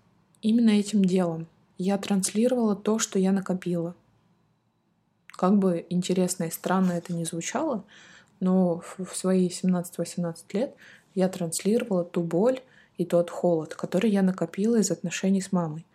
именно 0.42 0.70
этим 0.70 1.04
делом. 1.04 1.48
Я 1.78 1.98
транслировала 1.98 2.76
то, 2.76 3.00
что 3.00 3.20
я 3.20 3.34
накопила. 3.34 3.96
Как 5.28 5.58
бы 5.58 5.86
интересно 5.90 6.46
и 6.46 6.52
странно 6.52 6.94
это 6.94 7.14
не 7.14 7.26
звучало, 7.26 7.84
но 8.40 8.82
в 8.98 9.14
свои 9.14 9.50
17-18 9.50 10.36
лет 10.54 10.76
я 11.16 11.28
транслировала 11.28 12.06
ту 12.06 12.22
боль 12.22 12.62
и 12.98 13.06
тот 13.06 13.30
холод, 13.30 13.76
который 13.76 14.10
я 14.10 14.22
накопила 14.22 14.78
из 14.78 14.90
отношений 14.90 15.42
с 15.42 15.52
мамой. 15.52 15.86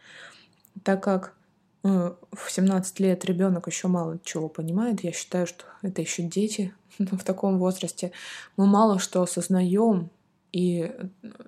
Так 0.84 1.02
как 1.02 1.34
э, 1.82 2.14
в 2.32 2.50
17 2.50 3.00
лет 3.00 3.24
ребенок 3.24 3.66
еще 3.66 3.88
мало 3.88 4.18
чего 4.22 4.48
понимает, 4.48 5.02
я 5.02 5.12
считаю, 5.12 5.46
что 5.46 5.64
это 5.80 6.02
еще 6.02 6.22
дети 6.22 6.74
в 6.98 7.24
таком 7.24 7.58
возрасте. 7.58 8.12
Мы 8.56 8.66
мало 8.66 8.98
что 8.98 9.22
осознаем, 9.22 10.10
и 10.52 10.92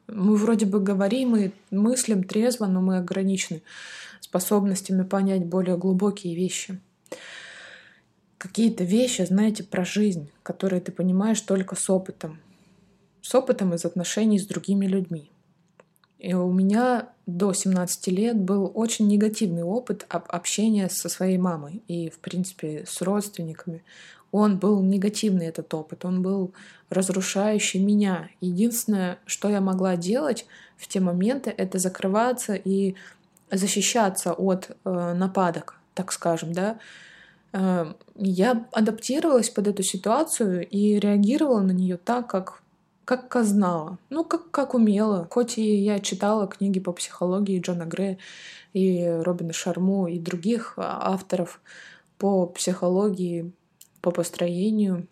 мы 0.08 0.37
вроде 0.37 0.66
бы 0.66 0.80
говорим 0.80 1.37
и 1.37 1.50
мыслим 1.70 2.25
трезво, 2.25 2.66
но 2.66 2.80
мы 2.80 2.96
ограничены 2.96 3.62
способностями 4.20 5.02
понять 5.02 5.44
более 5.44 5.76
глубокие 5.76 6.34
вещи. 6.34 6.80
Какие-то 8.38 8.84
вещи, 8.84 9.23
знаете, 9.23 9.62
про 9.62 9.84
жизнь, 9.84 10.30
которые 10.42 10.80
ты 10.80 10.90
понимаешь 10.90 11.40
только 11.40 11.76
с 11.76 11.88
опытом. 11.88 12.40
С 13.23 13.34
опытом 13.34 13.75
из 13.75 13.84
отношений 13.84 14.38
с 14.38 14.46
другими 14.46 14.87
людьми. 14.87 15.30
И 16.18 16.32
у 16.32 16.50
меня 16.50 17.11
до 17.26 17.52
17 17.52 18.06
лет 18.08 18.38
был 18.38 18.70
очень 18.75 19.06
негативный 19.08 19.62
опыт 19.62 20.06
общения 20.08 20.88
со 20.88 21.11
своей 21.11 21.37
мамой 21.37 21.82
и, 21.87 22.08
в 22.08 22.18
принципе, 22.18 22.84
с 22.87 23.02
родственниками 23.02 23.82
он 24.34 24.58
был 24.58 24.82
негативный, 24.82 25.46
этот 25.46 25.72
опыт, 25.74 26.04
он 26.04 26.20
был 26.20 26.52
разрушающий 26.90 27.78
меня. 27.78 28.30
Единственное, 28.40 29.20
что 29.26 29.48
я 29.48 29.60
могла 29.60 29.94
делать 29.96 30.44
в 30.76 30.88
те 30.88 30.98
моменты, 30.98 31.54
это 31.56 31.78
закрываться 31.78 32.54
и 32.54 32.96
защищаться 33.48 34.32
от 34.32 34.76
э, 34.84 35.14
нападок, 35.14 35.78
так 35.94 36.10
скажем, 36.10 36.52
да. 36.52 36.80
Э, 37.52 37.92
я 38.16 38.66
адаптировалась 38.72 39.50
под 39.50 39.68
эту 39.68 39.84
ситуацию 39.84 40.66
и 40.68 40.98
реагировала 40.98 41.60
на 41.60 41.72
нее 41.72 41.96
так, 41.96 42.26
как 42.26 42.60
как 43.04 43.36
знала, 43.44 43.98
ну, 44.08 44.24
как, 44.24 44.50
как 44.50 44.74
умела. 44.74 45.28
Хоть 45.30 45.58
и 45.58 45.76
я 45.76 46.00
читала 46.00 46.48
книги 46.48 46.80
по 46.80 46.90
психологии 46.92 47.60
Джона 47.60 47.84
Грея 47.84 48.16
и 48.72 49.06
Робина 49.06 49.52
Шарму 49.52 50.08
и 50.08 50.18
других 50.18 50.72
а, 50.78 51.12
авторов 51.12 51.60
по 52.16 52.46
психологии, 52.46 53.52
по 54.04 54.11
построению, 54.11 55.08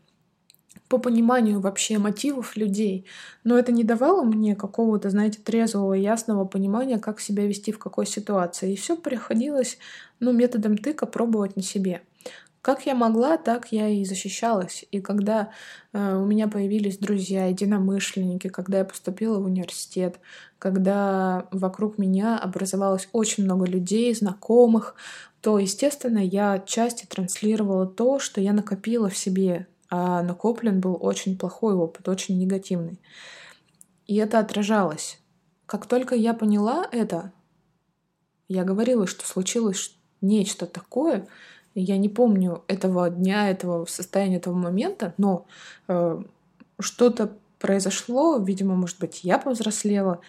по 0.89 0.99
пониманию 0.99 1.61
вообще 1.61 1.97
мотивов 1.97 2.57
людей. 2.57 3.07
Но 3.43 3.59
это 3.59 3.73
не 3.73 3.85
давало 3.85 4.23
мне 4.23 4.55
какого-то, 4.55 5.09
знаете, 5.09 5.41
трезвого, 5.43 5.95
ясного 5.95 6.45
понимания, 6.45 6.99
как 6.99 7.19
себя 7.19 7.47
вести 7.47 7.73
в 7.73 7.79
какой 7.79 8.05
ситуации. 8.05 8.75
И 8.75 8.77
все 8.77 8.95
приходилось, 8.99 9.79
ну, 10.21 10.33
методом 10.33 10.77
тыка 10.77 11.07
пробовать 11.07 11.57
на 11.57 11.63
себе. 11.63 12.03
Как 12.61 12.85
я 12.85 12.95
могла, 12.95 13.39
так 13.39 13.73
я 13.73 13.89
и 13.89 14.05
защищалась. 14.05 14.85
И 14.91 15.01
когда 15.01 15.51
э, 15.95 16.15
у 16.15 16.27
меня 16.27 16.49
появились 16.49 16.99
друзья, 16.99 17.47
единомышленники, 17.47 18.49
когда 18.49 18.79
я 18.79 18.85
поступила 18.85 19.39
в 19.39 19.47
университет, 19.47 20.21
когда 20.59 21.49
вокруг 21.51 21.97
меня 21.97 22.39
образовалось 22.39 23.09
очень 23.13 23.45
много 23.45 23.65
людей, 23.65 24.15
знакомых, 24.15 24.95
то, 25.43 25.59
естественно, 25.59 26.19
я 26.19 26.53
отчасти 26.53 27.05
транслировала 27.05 27.87
то, 27.87 28.21
что 28.21 28.41
я 28.41 28.53
накопила 28.53 29.11
в 29.11 29.17
себе, 29.17 29.67
а 29.91 30.23
накоплен 30.23 30.81
был 30.81 30.97
очень 30.99 31.37
плохой 31.37 31.75
опыт, 31.75 32.09
очень 32.09 32.39
негативный. 32.39 33.01
И 34.07 34.17
это 34.17 34.39
отражалось. 34.39 35.19
Как 35.67 35.87
только 35.87 36.15
я 36.15 36.33
поняла 36.33 36.87
это, 36.93 37.33
я 38.49 38.63
говорила, 38.63 39.07
что 39.09 39.27
случилось 39.27 39.97
нечто 40.21 40.67
такое, 40.67 41.27
я 41.75 41.99
не 41.99 42.09
помню 42.09 42.63
этого 42.69 43.11
дня, 43.11 43.51
этого 43.51 43.85
состояния, 43.87 44.37
этого 44.37 44.55
момента, 44.55 45.13
но 45.17 45.47
э, 45.89 46.23
что-то 46.79 47.37
произошло, 47.59 48.39
видимо, 48.39 48.77
может 48.77 49.01
быть, 49.01 49.25
я 49.25 49.39
повзрослела, 49.39 50.21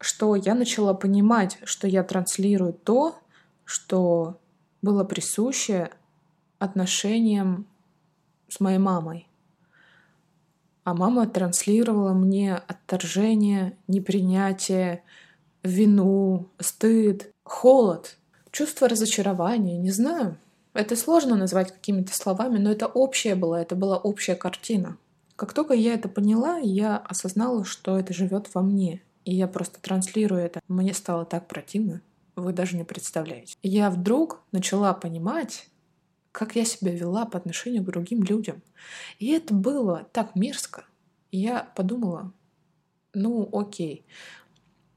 что 0.00 0.34
я 0.34 0.54
начала 0.54 0.94
понимать, 0.94 1.58
что 1.64 1.86
я 1.86 2.02
транслирую 2.02 2.72
то, 2.72 3.16
что 3.68 4.40
было 4.80 5.04
присуще 5.04 5.90
отношениям 6.58 7.66
с 8.48 8.60
моей 8.60 8.78
мамой. 8.78 9.28
А 10.84 10.94
мама 10.94 11.28
транслировала 11.28 12.14
мне 12.14 12.54
отторжение, 12.54 13.76
непринятие, 13.86 15.02
вину, 15.62 16.48
стыд, 16.58 17.30
холод, 17.44 18.16
чувство 18.52 18.88
разочарования, 18.88 19.76
не 19.76 19.90
знаю. 19.90 20.38
Это 20.72 20.96
сложно 20.96 21.36
назвать 21.36 21.70
какими-то 21.70 22.14
словами, 22.14 22.56
но 22.56 22.72
это 22.72 22.86
общее 22.86 23.34
было, 23.34 23.56
это 23.56 23.76
была 23.76 23.98
общая 23.98 24.34
картина. 24.34 24.96
Как 25.36 25.52
только 25.52 25.74
я 25.74 25.92
это 25.92 26.08
поняла, 26.08 26.56
я 26.56 26.96
осознала, 26.96 27.66
что 27.66 27.98
это 27.98 28.14
живет 28.14 28.48
во 28.54 28.62
мне. 28.62 29.02
И 29.26 29.34
я 29.34 29.46
просто 29.46 29.78
транслирую 29.78 30.40
это. 30.40 30.60
Мне 30.68 30.94
стало 30.94 31.26
так 31.26 31.48
противно 31.48 32.00
вы 32.40 32.52
даже 32.52 32.76
не 32.76 32.84
представляете. 32.84 33.56
Я 33.62 33.90
вдруг 33.90 34.42
начала 34.52 34.92
понимать, 34.94 35.68
как 36.32 36.56
я 36.56 36.64
себя 36.64 36.92
вела 36.92 37.26
по 37.26 37.38
отношению 37.38 37.82
к 37.82 37.86
другим 37.86 38.22
людям. 38.22 38.62
И 39.18 39.30
это 39.30 39.54
было 39.54 40.06
так 40.12 40.34
мерзко. 40.34 40.84
Я 41.30 41.64
подумала, 41.74 42.32
ну 43.12 43.48
окей, 43.52 44.04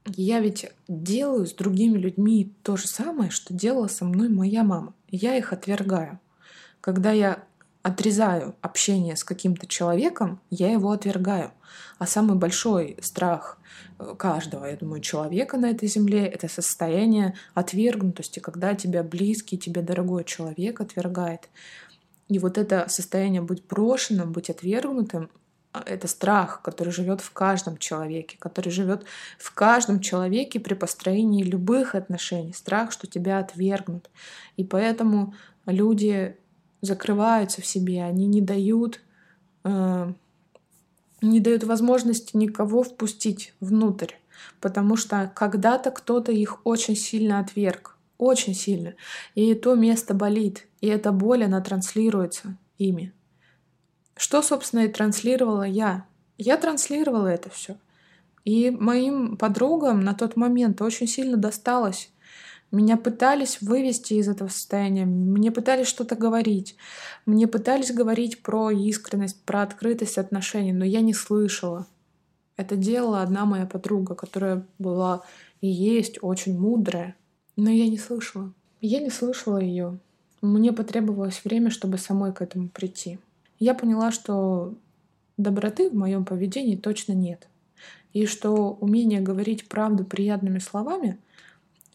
я 0.06 0.40
ведь 0.40 0.70
делаю 0.88 1.46
с 1.46 1.54
другими 1.54 1.98
людьми 1.98 2.52
то 2.62 2.76
же 2.76 2.86
самое, 2.86 3.30
что 3.30 3.54
делала 3.54 3.88
со 3.88 4.04
мной 4.04 4.28
моя 4.28 4.64
мама. 4.64 4.94
Я 5.08 5.36
их 5.36 5.52
отвергаю. 5.52 6.18
Когда 6.80 7.12
я 7.12 7.44
отрезаю 7.82 8.54
общение 8.60 9.16
с 9.16 9.24
каким-то 9.24 9.66
человеком, 9.66 10.40
я 10.50 10.70
его 10.72 10.90
отвергаю. 10.90 11.52
А 11.98 12.06
самый 12.06 12.36
большой 12.36 12.96
страх 13.02 13.58
э, 13.98 14.14
каждого, 14.16 14.66
я 14.66 14.76
думаю, 14.76 15.00
человека 15.00 15.56
на 15.56 15.70
этой 15.70 15.88
земле— 15.88 16.26
это 16.28 16.48
состояние 16.48 17.34
отвергнутости, 17.54 18.40
когда 18.40 18.74
тебя 18.74 19.02
близкий, 19.02 19.58
тебе 19.58 19.82
дорогой 19.82 20.24
человек 20.24 20.80
отвергает. 20.80 21.48
И 22.28 22.38
вот 22.38 22.58
это 22.58 22.86
состояние 22.88 23.42
быть 23.42 23.64
брошенным, 23.66 24.32
быть 24.32 24.50
отвергнутым, 24.50 25.30
а, 25.72 25.82
это 25.86 26.06
страх, 26.06 26.60
который 26.62 26.92
живет 26.92 27.20
в 27.20 27.32
каждом 27.32 27.78
человеке, 27.78 28.36
который 28.38 28.70
живет 28.70 29.04
в 29.38 29.52
каждом 29.54 30.00
человеке 30.00 30.60
при 30.60 30.74
построении 30.74 31.42
любых 31.42 31.94
отношений. 31.94 32.52
Страх, 32.52 32.92
что 32.92 33.06
тебя 33.06 33.38
отвергнут. 33.38 34.10
И 34.56 34.64
поэтому 34.64 35.34
люди 35.66 36.36
закрываются 36.82 37.62
в 37.62 37.66
себе, 37.66 38.04
они 38.04 38.26
не 38.26 38.42
дают, 38.42 39.00
э, 39.64 40.12
не 41.22 41.40
дают 41.40 41.64
возможности 41.64 42.36
никого 42.36 42.82
впустить 42.82 43.54
внутрь, 43.60 44.14
потому 44.60 44.96
что 44.96 45.32
когда-то 45.34 45.90
кто-то 45.90 46.32
их 46.32 46.60
очень 46.64 46.96
сильно 46.96 47.38
отверг, 47.38 47.96
очень 48.18 48.54
сильно, 48.54 48.94
и 49.34 49.54
то 49.54 49.74
место 49.74 50.12
болит, 50.12 50.66
и 50.80 50.88
эта 50.88 51.12
боль, 51.12 51.44
она 51.44 51.60
транслируется 51.60 52.58
ими. 52.76 53.12
Что, 54.16 54.42
собственно, 54.42 54.80
и 54.80 54.88
транслировала 54.88 55.62
я? 55.62 56.04
Я 56.36 56.56
транслировала 56.56 57.28
это 57.28 57.48
все. 57.50 57.76
И 58.44 58.70
моим 58.70 59.36
подругам 59.36 60.00
на 60.00 60.14
тот 60.14 60.36
момент 60.36 60.82
очень 60.82 61.06
сильно 61.06 61.36
досталось 61.36 62.10
меня 62.72 62.96
пытались 62.96 63.60
вывести 63.60 64.14
из 64.14 64.28
этого 64.28 64.48
состояния, 64.48 65.04
мне 65.04 65.52
пытались 65.52 65.86
что-то 65.86 66.16
говорить, 66.16 66.74
мне 67.26 67.46
пытались 67.46 67.92
говорить 67.92 68.42
про 68.42 68.70
искренность, 68.70 69.44
про 69.44 69.62
открытость 69.62 70.18
отношений, 70.18 70.72
но 70.72 70.84
я 70.84 71.02
не 71.02 71.12
слышала. 71.12 71.86
Это 72.56 72.76
делала 72.76 73.22
одна 73.22 73.44
моя 73.44 73.66
подруга, 73.66 74.14
которая 74.14 74.66
была 74.78 75.22
и 75.60 75.68
есть 75.68 76.18
очень 76.22 76.58
мудрая, 76.58 77.14
но 77.56 77.70
я 77.70 77.86
не 77.88 77.98
слышала. 77.98 78.52
Я 78.80 79.00
не 79.00 79.10
слышала 79.10 79.58
ее. 79.58 79.98
Мне 80.40 80.72
потребовалось 80.72 81.44
время, 81.44 81.70
чтобы 81.70 81.98
самой 81.98 82.32
к 82.32 82.40
этому 82.40 82.68
прийти. 82.68 83.18
Я 83.58 83.74
поняла, 83.74 84.10
что 84.10 84.74
доброты 85.36 85.90
в 85.90 85.94
моем 85.94 86.24
поведении 86.24 86.76
точно 86.76 87.12
нет. 87.12 87.46
И 88.12 88.26
что 88.26 88.72
умение 88.80 89.20
говорить 89.20 89.68
правду 89.68 90.04
приятными 90.04 90.58
словами— 90.58 91.18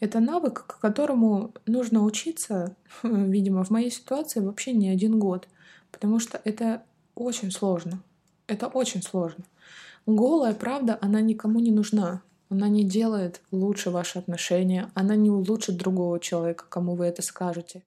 это 0.00 0.20
навык, 0.20 0.64
к 0.66 0.80
которому 0.80 1.52
нужно 1.66 2.04
учиться, 2.04 2.76
видимо, 3.02 3.64
в 3.64 3.70
моей 3.70 3.90
ситуации 3.90 4.40
вообще 4.40 4.72
не 4.72 4.88
один 4.88 5.18
год, 5.18 5.48
потому 5.90 6.20
что 6.20 6.40
это 6.44 6.82
очень 7.14 7.50
сложно. 7.50 8.02
Это 8.46 8.66
очень 8.66 9.02
сложно. 9.02 9.44
Голая 10.06 10.54
правда, 10.54 10.98
она 11.02 11.20
никому 11.20 11.60
не 11.60 11.70
нужна. 11.70 12.22
Она 12.48 12.68
не 12.68 12.82
делает 12.82 13.42
лучше 13.50 13.90
ваши 13.90 14.18
отношения, 14.18 14.90
она 14.94 15.16
не 15.16 15.30
улучшит 15.30 15.76
другого 15.76 16.18
человека, 16.18 16.64
кому 16.66 16.94
вы 16.94 17.04
это 17.04 17.20
скажете. 17.20 17.82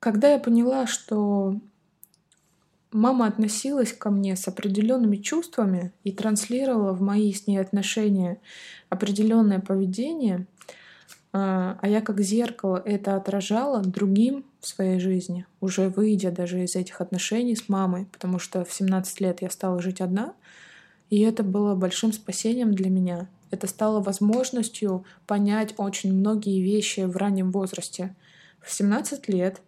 Когда 0.00 0.32
я 0.32 0.40
поняла, 0.40 0.86
что 0.86 1.54
мама 2.92 3.26
относилась 3.26 3.92
ко 3.92 4.10
мне 4.10 4.36
с 4.36 4.48
определенными 4.48 5.16
чувствами 5.16 5.92
и 6.04 6.12
транслировала 6.12 6.92
в 6.92 7.02
мои 7.02 7.32
с 7.32 7.46
ней 7.46 7.58
отношения 7.58 8.40
определенное 8.88 9.60
поведение, 9.60 10.46
а, 11.32 11.78
а 11.80 11.88
я 11.88 12.00
как 12.00 12.20
зеркало 12.20 12.82
это 12.84 13.16
отражала 13.16 13.80
другим 13.80 14.44
в 14.60 14.66
своей 14.66 14.98
жизни, 14.98 15.46
уже 15.60 15.88
выйдя 15.88 16.30
даже 16.30 16.62
из 16.64 16.74
этих 16.74 17.00
отношений 17.00 17.56
с 17.56 17.68
мамой, 17.68 18.06
потому 18.06 18.38
что 18.38 18.64
в 18.64 18.72
17 18.72 19.20
лет 19.20 19.42
я 19.42 19.50
стала 19.50 19.80
жить 19.82 20.00
одна, 20.00 20.34
и 21.10 21.20
это 21.20 21.42
было 21.42 21.74
большим 21.74 22.12
спасением 22.12 22.74
для 22.74 22.90
меня. 22.90 23.28
Это 23.50 23.66
стало 23.66 24.00
возможностью 24.00 25.04
понять 25.26 25.74
очень 25.78 26.12
многие 26.12 26.62
вещи 26.62 27.00
в 27.00 27.16
раннем 27.16 27.50
возрасте. 27.50 28.14
В 28.60 28.70
17 28.70 29.28
лет 29.28 29.62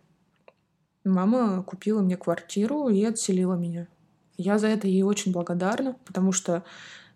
Мама 1.05 1.63
купила 1.63 2.03
мне 2.03 2.17
квартиру 2.17 2.89
и 2.89 3.03
отселила 3.05 3.55
меня. 3.55 3.89
Я 4.37 4.59
за 4.59 4.69
это 4.69 4.87
ей 4.87 5.03
очень 5.03 5.33
благодарна, 5.33 5.97
потому 6.05 6.33
что 6.33 6.63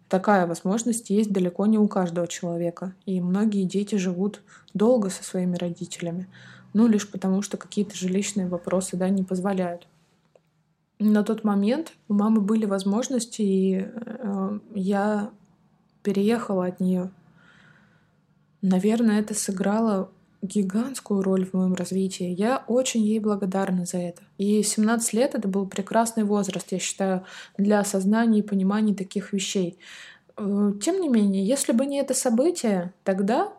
такая 0.09 0.47
возможность 0.47 1.11
есть 1.11 1.33
далеко 1.33 1.67
не 1.67 1.79
у 1.79 1.89
каждого 1.89 2.27
человека. 2.27 2.95
И 3.05 3.21
многие 3.21 3.65
дети 3.65 3.97
живут 3.97 4.43
долго 4.73 5.11
со 5.11 5.23
своими 5.23 5.57
родителями. 5.57 6.29
Ну, 6.73 6.87
лишь 6.87 7.11
потому, 7.11 7.43
что 7.43 7.57
какие-то 7.57 7.95
жилищные 7.97 8.49
вопросы 8.49 8.97
да, 8.97 9.09
не 9.09 9.23
позволяют. 9.23 9.87
На 10.99 11.23
тот 11.23 11.45
момент 11.45 11.93
у 12.09 12.15
мамы 12.15 12.41
были 12.41 12.67
возможности, 12.67 13.43
и 13.43 13.87
э, 13.87 14.59
я 14.75 15.31
переехала 16.03 16.67
от 16.67 16.81
нее. 16.81 17.11
Наверное, 18.63 19.21
это 19.21 19.35
сыграло 19.35 20.11
гигантскую 20.45 21.23
роль 21.23 21.47
в 21.47 21.55
моем 21.55 21.75
развитии. 21.75 22.27
Я 22.27 22.65
очень 22.69 23.03
ей 23.03 23.19
благодарна 23.19 23.87
за 23.87 23.99
это. 23.99 24.23
И 24.37 24.63
17 24.63 25.13
лет— 25.15 25.35
это 25.37 25.49
был 25.49 25.67
прекрасный 25.67 26.25
возраст, 26.25 26.71
я 26.71 26.79
считаю, 26.79 27.25
для 27.57 27.81
осознания 27.81 28.41
и 28.41 28.43
понимания 28.43 28.95
таких 28.95 29.33
вещей. 29.33 29.79
Э, 30.37 30.73
тем 30.83 31.01
не 31.01 31.09
менее, 31.09 31.47
если 31.47 31.73
бы 31.73 31.87
не 31.87 31.99
это 31.99 32.13
событие 32.13 32.93
тогда, 33.05 33.53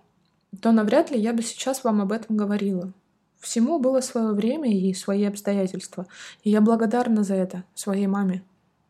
то 0.61 0.71
навряд 0.71 1.11
ли 1.11 1.19
я 1.19 1.33
бы 1.33 1.41
сейчас 1.41 1.83
вам 1.83 2.01
об 2.01 2.11
этом 2.11 2.37
говорила. 2.37 2.93
Всему 3.39 3.79
было 3.79 4.01
свое 4.01 4.33
время 4.33 4.71
и 4.71 4.93
свои 4.93 5.23
обстоятельства. 5.25 6.05
И 6.43 6.51
я 6.51 6.61
благодарна 6.61 7.23
за 7.23 7.35
это 7.35 7.63
своей 7.73 8.07
маме. 8.07 8.43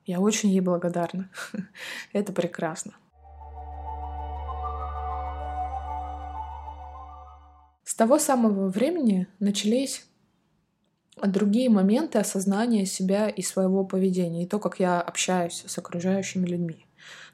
Я 0.06 0.20
очень 0.20 0.50
ей 0.50 0.62
благодарна. 0.62 1.30
Это 2.14 2.32
прекрасно. 2.32 2.94
С 7.96 7.98
того 7.98 8.20
самого 8.20 8.68
времени 8.68 9.26
начались 9.40 10.06
другие 11.16 11.70
моменты 11.70 12.20
осознания 12.20 12.86
себя 12.86 13.30
и 13.30 13.42
своего 13.42 13.86
поведения, 13.86 14.44
и 14.44 14.46
то, 14.46 14.60
как 14.60 14.82
я 14.82 15.00
общаюсь 15.00 15.64
с 15.66 15.78
окружающими 15.78 16.46
людьми. 16.46 16.86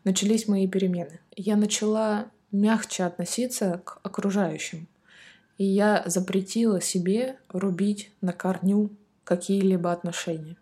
Начались 0.03 0.47
мои 0.47 0.67
перемены. 0.67 1.19
Я 1.35 1.55
начала 1.55 2.27
мягче 2.51 3.05
относиться 3.05 3.81
к 3.83 4.01
окружающим. 4.03 4.87
И 5.57 5.63
я 5.63 6.03
запретила 6.05 6.79
себе 6.79 7.37
рубить 7.49 8.11
на 8.21 8.31
корню 8.31 8.91
какие-либо 9.23 9.91
отношения. 9.91 10.57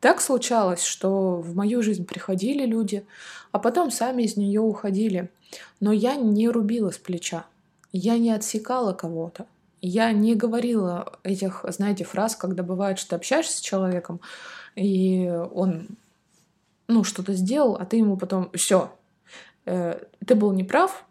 Так 0.00 0.20
случалось, 0.20 0.82
что 0.82 1.36
в 1.36 1.54
мою 1.54 1.80
жизнь 1.84 2.06
приходили 2.06 2.66
люди, 2.66 3.06
а 3.52 3.60
потом 3.60 3.92
сами 3.92 4.24
из 4.24 4.36
нее 4.36 4.60
уходили. 4.60 5.30
Но 5.78 5.92
я 5.92 6.16
не 6.16 6.48
рубила 6.48 6.90
с 6.90 6.98
плеча. 6.98 7.46
Я 7.92 8.18
не 8.18 8.30
отсекала 8.30 8.92
кого-то. 8.92 9.46
Я 9.80 10.12
не 10.12 10.34
говорила 10.34 11.18
этих, 11.22 11.64
знаете, 11.68 12.04
фраз, 12.04 12.36
когда 12.36 12.62
бывает, 12.62 12.98
что 12.98 13.10
ты 13.10 13.16
общаешься 13.16 13.58
с 13.58 13.60
человеком, 13.60 14.20
и 14.76 15.28
он 15.52 15.88
ну, 16.86 17.04
что-то 17.04 17.34
сделал, 17.34 17.76
а 17.76 17.84
ты 17.84 17.96
ему 17.96 18.16
потом 18.16 18.50
все, 18.54 18.92
э, 19.64 20.00
ты 20.24 20.34
был 20.34 20.52
неправ, 20.52 21.04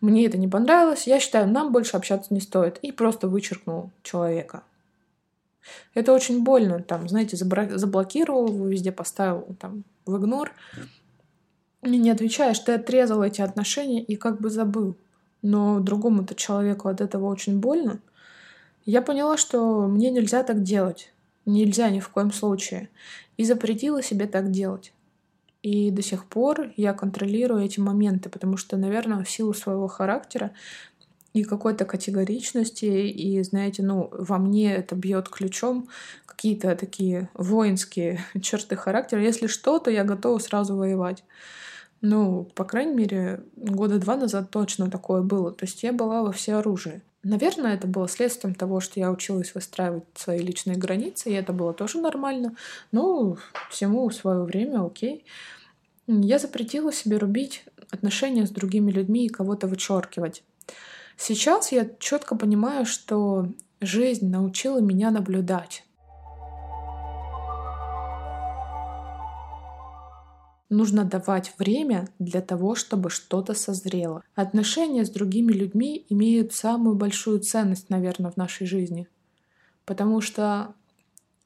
мне 0.00 0.26
это 0.26 0.38
не 0.38 0.48
понравилось, 0.48 1.06
я 1.06 1.20
считаю, 1.20 1.48
нам 1.48 1.72
больше 1.72 1.96
общаться 1.96 2.32
не 2.32 2.40
стоит. 2.40 2.78
И 2.78 2.92
просто 2.92 3.28
вычеркнул 3.28 3.90
человека. 4.02 4.62
Это 5.94 6.12
очень 6.12 6.44
больно, 6.44 6.82
там, 6.82 7.08
знаете, 7.08 7.36
заблокировал 7.36 8.48
его 8.48 8.66
везде, 8.66 8.92
поставил 8.92 9.56
там 9.58 9.84
в 10.04 10.16
игнор. 10.18 10.52
И 11.82 11.96
не 11.96 12.10
отвечаешь, 12.10 12.58
ты 12.58 12.72
отрезал 12.72 13.22
эти 13.22 13.40
отношения 13.40 14.02
и 14.02 14.16
как 14.16 14.40
бы 14.40 14.50
забыл. 14.50 14.96
Но 15.44 15.78
другому-то 15.78 16.34
человеку 16.34 16.88
от 16.88 17.02
этого 17.02 17.26
очень 17.26 17.60
больно. 17.60 18.00
Я 18.86 19.02
поняла, 19.02 19.36
что 19.36 19.86
мне 19.86 20.10
нельзя 20.10 20.42
так 20.42 20.62
делать. 20.62 21.12
Нельзя 21.44 21.90
ни 21.90 22.00
в 22.00 22.08
коем 22.08 22.32
случае. 22.32 22.88
И 23.36 23.44
запретила 23.44 24.02
себе 24.02 24.26
так 24.26 24.50
делать. 24.50 24.94
И 25.60 25.90
до 25.90 26.00
сих 26.00 26.24
пор 26.24 26.72
я 26.78 26.94
контролирую 26.94 27.62
эти 27.62 27.78
моменты, 27.78 28.30
потому 28.30 28.56
что, 28.56 28.78
наверное, 28.78 29.22
в 29.22 29.28
силу 29.28 29.52
своего 29.52 29.86
характера 29.86 30.52
и 31.34 31.44
какой-то 31.44 31.84
категоричности, 31.84 32.86
и, 32.86 33.42
знаете, 33.42 33.82
ну, 33.82 34.08
во 34.12 34.38
мне 34.38 34.74
это 34.74 34.94
бьет 34.94 35.28
ключом 35.28 35.88
какие-то 36.24 36.74
такие 36.74 37.28
воинские 37.34 38.24
черты 38.40 38.76
характера. 38.76 39.20
Если 39.20 39.46
что, 39.46 39.78
то 39.78 39.90
я 39.90 40.04
готова 40.04 40.38
сразу 40.38 40.74
воевать. 40.74 41.22
Ну, 42.06 42.44
по 42.54 42.64
крайней 42.64 42.92
мере, 42.92 43.40
года 43.56 43.98
два 43.98 44.16
назад 44.16 44.50
точно 44.50 44.90
такое 44.90 45.22
было. 45.22 45.50
То 45.50 45.64
есть 45.64 45.82
я 45.82 45.90
была 45.90 46.22
во 46.22 46.32
всеоружии. 46.32 47.00
Наверное, 47.22 47.72
это 47.72 47.86
было 47.86 48.08
следствием 48.08 48.54
того, 48.54 48.80
что 48.80 49.00
я 49.00 49.10
училась 49.10 49.54
выстраивать 49.54 50.04
свои 50.14 50.40
личные 50.40 50.76
границы, 50.76 51.30
и 51.30 51.34
это 51.34 51.54
было 51.54 51.72
тоже 51.72 51.98
нормально. 52.00 52.56
Ну, 52.92 53.38
всему 53.70 54.10
свое 54.10 54.42
время, 54.42 54.84
окей. 54.84 55.24
Я 56.06 56.38
запретила 56.38 56.92
себе 56.92 57.16
рубить 57.16 57.64
отношения 57.90 58.46
с 58.46 58.50
другими 58.50 58.90
людьми 58.90 59.24
и 59.24 59.30
кого-то 59.30 59.66
вычеркивать. 59.66 60.42
Сейчас 61.16 61.72
я 61.72 61.88
четко 61.98 62.36
понимаю, 62.36 62.84
что 62.84 63.48
жизнь 63.80 64.28
научила 64.28 64.80
меня 64.80 65.10
наблюдать. 65.10 65.84
Нужно 70.70 71.04
давать 71.04 71.52
время 71.58 72.08
для 72.18 72.40
того, 72.40 72.74
чтобы 72.74 73.10
что-то 73.10 73.54
созрело. 73.54 74.22
Отношения 74.34 75.04
с 75.04 75.10
другими 75.10 75.52
людьми 75.52 76.06
имеют 76.08 76.54
самую 76.54 76.96
большую 76.96 77.40
ценность, 77.40 77.90
наверное, 77.90 78.30
в 78.30 78.36
нашей 78.36 78.66
жизни. 78.66 79.06
Потому 79.84 80.20
что 80.20 80.74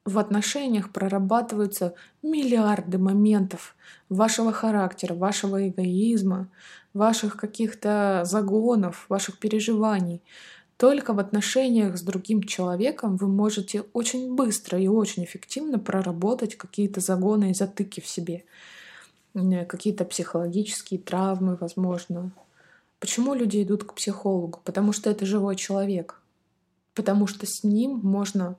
в 0.08 0.18
отношениях 0.18 0.90
прорабатываются 0.92 1.94
миллиарды 2.22 2.96
моментов 2.96 3.76
вашего 4.08 4.52
характера, 4.52 5.14
вашего 5.14 5.68
эгоизма, 5.68 6.48
ваших 6.94 7.36
каких-то 7.36 8.22
загонов, 8.24 9.04
ваших 9.08 9.38
переживаний. 9.38 10.22
Только 10.78 11.12
в 11.12 11.18
отношениях 11.18 11.98
с 11.98 12.02
другим 12.02 12.42
человеком 12.42 13.16
вы 13.16 13.26
можете 13.26 13.82
очень 13.92 14.34
быстро 14.34 14.78
и 14.78 14.86
очень 14.86 15.24
эффективно 15.24 15.78
проработать 15.78 16.56
какие-то 16.56 17.00
загоны 17.00 17.50
и 17.50 17.54
затыки 17.54 18.00
в 18.00 18.06
себе, 18.06 18.44
какие-то 19.68 20.04
психологические 20.04 21.00
травмы, 21.00 21.56
возможно. 21.56 22.32
Почему 23.00 23.34
люди 23.34 23.62
идут 23.62 23.84
к 23.84 23.94
психологу? 23.94 24.60
Потому 24.64 24.92
что 24.92 25.10
это 25.10 25.26
живой 25.26 25.56
человек. 25.56 26.20
Потому 26.94 27.26
что 27.26 27.46
с 27.46 27.62
ним 27.62 28.00
можно 28.02 28.56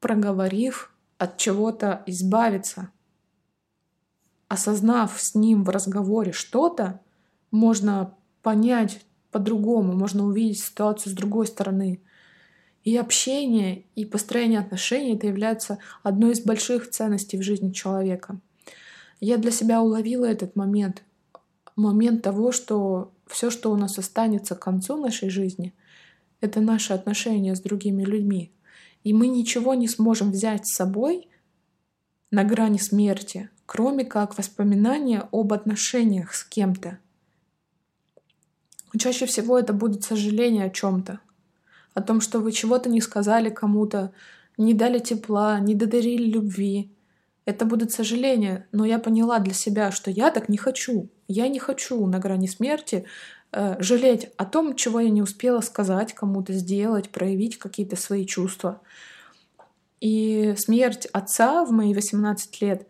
проговорив, 0.00 0.90
от 1.18 1.38
чего-то 1.38 2.02
избавиться. 2.06 2.90
Осознав 4.48 5.20
с 5.20 5.34
ним 5.34 5.64
в 5.64 5.70
разговоре 5.70 6.32
что-то, 6.32 7.00
можно 7.50 8.14
понять 8.42 9.00
по-другому, 9.30 9.94
можно 9.94 10.26
увидеть 10.26 10.60
ситуацию 10.60 11.12
с 11.12 11.16
другой 11.16 11.46
стороны. 11.46 12.00
И 12.84 12.96
общение, 12.96 13.84
и 13.94 14.04
построение 14.04 14.60
отношений— 14.60 15.14
это 15.16 15.26
является 15.26 15.78
одной 16.02 16.32
из 16.32 16.40
больших 16.40 16.90
ценностей 16.90 17.38
в 17.38 17.42
жизни 17.42 17.72
человека. 17.72 18.38
Я 19.24 19.38
для 19.38 19.50
себя 19.50 19.82
уловила 19.82 20.24
этот 20.24 20.56
момент, 20.56 21.02
момент 21.76 22.22
того, 22.22 22.52
что 22.52 23.12
все, 23.26 23.50
что 23.50 23.72
у 23.72 23.76
нас 23.76 23.98
останется 23.98 24.54
к 24.54 24.60
концу 24.60 24.96
нашей 24.96 25.30
жизни, 25.30 25.72
это 26.40 26.60
наши 26.60 26.92
отношения 26.92 27.54
с 27.54 27.60
другими 27.60 28.02
людьми— 28.04 28.50
и 29.04 29.12
мы 29.12 29.28
ничего 29.28 29.74
не 29.74 29.86
сможем 29.86 30.32
взять 30.32 30.66
с 30.66 30.74
собой 30.74 31.28
на 32.30 32.42
грани 32.42 32.78
смерти, 32.78 33.50
кроме 33.66 34.04
как 34.04 34.36
воспоминания 34.36 35.28
об 35.30 35.52
отношениях 35.52 36.34
с 36.34 36.42
кем-то. 36.42 36.98
Чаще 38.98 39.26
всего 39.26 39.58
это 39.58 39.72
будет 39.72 40.04
сожаление 40.04 40.64
о 40.64 40.70
чем-то, 40.70 41.20
о 41.92 42.02
том, 42.02 42.20
что 42.20 42.40
вы 42.40 42.52
чего-то 42.52 42.88
не 42.88 43.00
сказали 43.00 43.50
кому-то, 43.50 44.12
не 44.56 44.72
дали 44.72 44.98
тепла, 45.00 45.60
не 45.60 45.74
додарили 45.74 46.24
любви. 46.24 46.90
Это 47.46 47.64
будет 47.66 47.92
сожаление, 47.92 48.66
но 48.72 48.84
я 48.84 48.98
поняла 48.98 49.38
для 49.38 49.54
себя, 49.54 49.90
что 49.90 50.10
я 50.10 50.30
так 50.30 50.48
не 50.48 50.56
хочу. 50.56 51.10
Я 51.28 51.48
не 51.48 51.58
хочу 51.58 52.06
на 52.06 52.18
грани 52.18 52.46
смерти 52.46 53.06
Э, 53.56 53.76
жалеть 53.78 54.30
о 54.36 54.44
том, 54.46 54.74
чего 54.74 54.98
я 54.98 55.10
не 55.10 55.22
успела 55.22 55.60
сказать 55.60 56.12
кому-то, 56.12 56.52
сделать, 56.52 57.10
проявить 57.10 57.56
какие-то 57.56 57.94
свои 57.94 58.26
чувства. 58.26 58.80
И 60.00 60.54
смерть 60.56 61.06
отца 61.12 61.64
в 61.64 61.70
мои 61.70 61.94
18 61.94 62.60
лет 62.62 62.88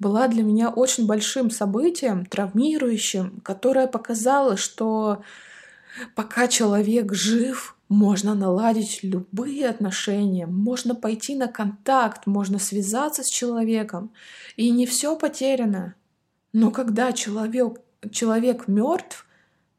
была 0.00 0.26
для 0.26 0.42
меня 0.42 0.68
очень 0.68 1.06
большим 1.06 1.50
событием, 1.50 2.26
травмирующим, 2.26 3.40
которое 3.44 3.86
показало, 3.86 4.56
что 4.56 5.22
пока 6.16 6.48
человек 6.48 7.14
жив, 7.14 7.76
можно 7.90 8.36
наладить 8.36 9.00
любые 9.02 9.68
отношения, 9.68 10.46
можно 10.46 10.94
пойти 10.94 11.34
на 11.34 11.48
контакт, 11.48 12.24
можно 12.24 12.60
связаться 12.60 13.24
с 13.24 13.28
человеком, 13.28 14.12
и 14.56 14.70
не 14.70 14.86
все 14.86 15.16
потеряно. 15.16 15.96
Но 16.52 16.70
когда 16.70 17.12
человек, 17.12 17.80
человек 18.12 18.68
мертв, 18.68 19.26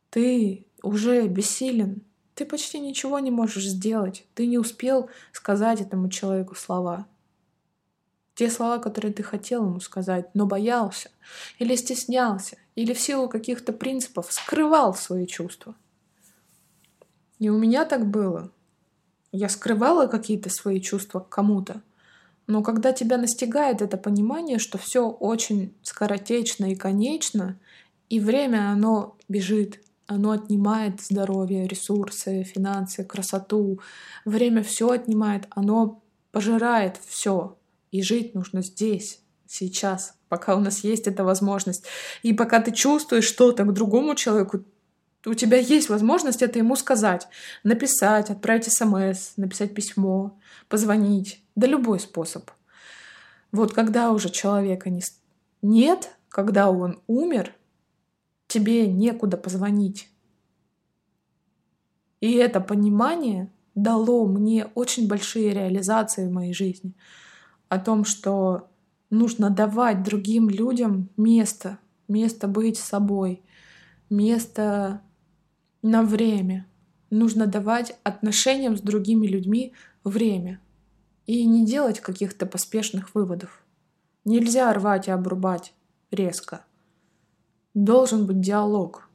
ты 0.10 0.68
уже 0.84 1.26
бессилен. 1.28 2.02
Ты 2.36 2.46
почти 2.46 2.80
ничего 2.80 3.18
не 3.20 3.32
можешь 3.32 3.66
сделать. 3.66 4.26
Ты 4.36 4.46
не 4.46 4.58
успел 4.58 5.10
сказать 5.32 5.80
этому 5.80 6.10
человеку 6.10 6.56
слова. 6.56 7.08
Те 8.36 8.50
слова, 8.50 8.80
которые 8.80 9.14
ты 9.14 9.24
хотел 9.24 9.66
ему 9.66 9.80
сказать, 9.80 10.34
но 10.34 10.46
боялся, 10.46 11.12
или 11.60 11.76
стеснялся, 11.76 12.58
или 12.76 12.94
в 12.94 13.00
силу 13.00 13.30
каких-то 13.30 13.72
принципов 13.72 14.34
скрывал 14.34 14.94
свои 14.96 15.28
чувства. 15.28 15.76
И 17.42 17.50
у 17.50 17.58
меня 17.58 17.86
так 17.86 18.06
было. 18.06 18.52
Я 19.32 19.50
скрывала 19.50 20.06
какие-то 20.06 20.52
свои 20.52 20.80
чувства 20.80 21.22
к 21.22 21.30
кому-то. 21.30 21.82
Но 22.46 22.62
когда 22.62 22.94
тебя 22.94 23.18
настигает 23.18 23.82
это 23.82 23.98
понимание, 23.98 24.60
что 24.60 24.78
все 24.78 25.10
очень 25.10 25.74
скоротечно 25.82 26.72
и 26.72 26.76
конечно, 26.76 27.58
и 28.10 28.20
время 28.20 28.70
оно 28.70 29.18
бежит, 29.28 29.82
оно 30.06 30.32
отнимает 30.32 31.02
здоровье, 31.02 31.68
ресурсы, 31.68 32.44
финансы, 32.44 33.04
красоту. 33.04 33.80
Время 34.24 34.62
все 34.62 34.92
отнимает, 34.92 35.48
оно 35.50 36.04
пожирает 36.32 37.00
все. 37.08 37.58
И 37.90 38.04
жить 38.04 38.36
нужно 38.36 38.62
здесь, 38.62 39.20
сейчас, 39.48 40.14
пока 40.30 40.56
у 40.56 40.60
нас 40.60 40.84
есть 40.84 41.08
эта 41.08 41.24
возможность. 41.24 41.86
И 42.22 42.34
пока 42.34 42.62
ты 42.62 42.72
чувствуешь 42.72 43.26
что-то 43.26 43.64
к 43.64 43.74
другому 43.74 44.14
человеку, 44.14 44.64
у 45.26 45.34
тебя 45.34 45.58
есть 45.58 45.90
возможность 45.90 46.42
это 46.42 46.60
ему 46.60 46.76
сказать. 46.76 47.28
Написать, 47.64 48.30
отправить 48.30 48.72
смс, 48.72 49.34
написать 49.38 49.74
письмо, 49.74 50.38
позвонить. 50.68 51.44
Да 51.56 51.68
любой 51.68 52.00
способ. 52.00 52.50
Вот 53.52 53.74
когда 53.74 54.12
уже 54.12 54.30
человека 54.30 54.90
не... 54.90 55.02
нет, 55.62 56.16
когда 56.30 56.72
он 56.72 57.02
умер, 57.08 57.54
тебе 58.48 58.88
некуда 58.88 59.38
позвонить. 59.38 60.10
И 62.20 62.34
это 62.34 62.62
понимание 62.62 63.52
дало 63.76 64.28
мне 64.28 64.66
очень 64.76 65.08
большие 65.08 65.52
реализации 65.52 66.28
в 66.28 66.32
моей 66.32 66.54
жизни 66.54 66.94
о 67.70 67.80
том, 67.80 68.06
что 68.06 68.70
нужно 69.10 69.50
давать 69.50 70.04
другим 70.04 70.50
людям 70.50 71.10
место, 71.18 71.80
место 72.08 72.48
быть 72.48 72.78
собой, 72.78 73.42
место 74.10 75.02
на 75.82 76.04
время. 76.04 76.68
Нужно 77.10 77.48
давать 77.48 77.98
отношениям 78.04 78.78
с 78.78 78.82
другими 78.82 79.28
людьми 79.28 79.74
время 80.04 80.60
и 81.26 81.46
не 81.46 81.66
делать 81.66 82.00
каких-то 82.00 82.46
поспешных 82.46 83.14
выводов. 83.16 83.64
Нельзя 84.24 84.72
рвать 84.74 85.08
и 85.08 85.12
обрубать 85.12 85.74
резко. 86.12 86.66
Должен 87.74 88.26
быть 88.26 88.42
диалог, 88.42 89.10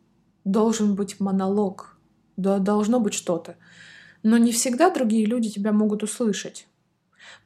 должен 0.44 0.94
быть 0.94 1.20
монолог, 1.20 1.96
да, 2.36 2.58
должно 2.58 3.00
быть 3.00 3.14
что-то. 3.14 3.56
Но 4.22 4.38
не 4.38 4.52
всегда 4.52 4.90
другие 4.90 5.26
люди 5.26 5.50
тебя 5.50 5.72
могут 5.72 6.02
услышать. 6.02 6.66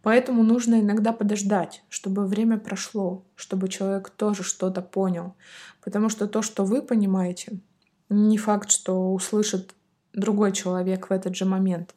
Поэтому 0.03 0.43
нужно 0.43 0.81
иногда 0.81 1.13
подождать, 1.13 1.83
чтобы 1.89 2.27
время 2.27 2.59
прошло, 2.59 3.25
чтобы 3.35 3.69
человек 3.69 4.11
тоже 4.11 4.43
что-то 4.43 4.81
понял. 4.83 5.35
Потому 5.83 6.09
что 6.09 6.27
то, 6.27 6.43
что 6.43 6.65
вы 6.65 6.81
понимаете, 6.81 7.61
не 8.11 8.37
факт, 8.37 8.71
что 8.71 9.13
услышит 9.13 9.75
другой 10.13 10.53
человек 10.53 11.09
в 11.09 11.13
этот 11.13 11.35
же 11.37 11.45
момент. 11.45 11.95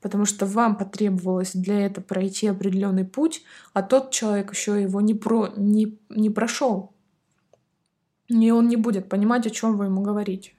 Потому 0.00 0.26
что 0.26 0.44
вам 0.44 0.76
потребовалось 0.76 1.52
для 1.54 1.86
этого 1.86 2.04
пройти 2.04 2.46
определенный 2.46 3.04
путь, 3.04 3.42
а 3.72 3.82
тот 3.82 4.10
человек 4.10 4.52
еще 4.52 4.80
его 4.80 5.00
не, 5.00 5.14
про, 5.14 5.48
не, 5.56 5.98
не 6.10 6.28
прошел. 6.28 6.92
И 8.28 8.50
он 8.50 8.68
не 8.68 8.76
будет 8.76 9.08
понимать, 9.08 9.46
о 9.46 9.50
чем 9.50 9.76
вы 9.76 9.86
ему 9.86 10.02
говорите. 10.02 10.52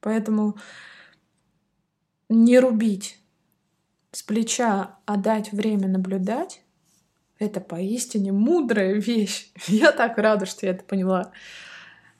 Поэтому 0.00 0.56
не 2.28 2.58
рубить 2.58 3.18
с 4.12 4.22
плеча, 4.22 4.98
а 5.06 5.16
дать 5.16 5.52
время 5.52 5.88
наблюдать, 5.88 6.62
это 7.38 7.60
поистине 7.60 8.32
мудрая 8.32 8.94
вещь. 8.94 9.50
Я 9.66 9.92
так 9.92 10.18
рада, 10.18 10.46
что 10.46 10.66
я 10.66 10.72
это 10.72 10.84
поняла. 10.84 11.32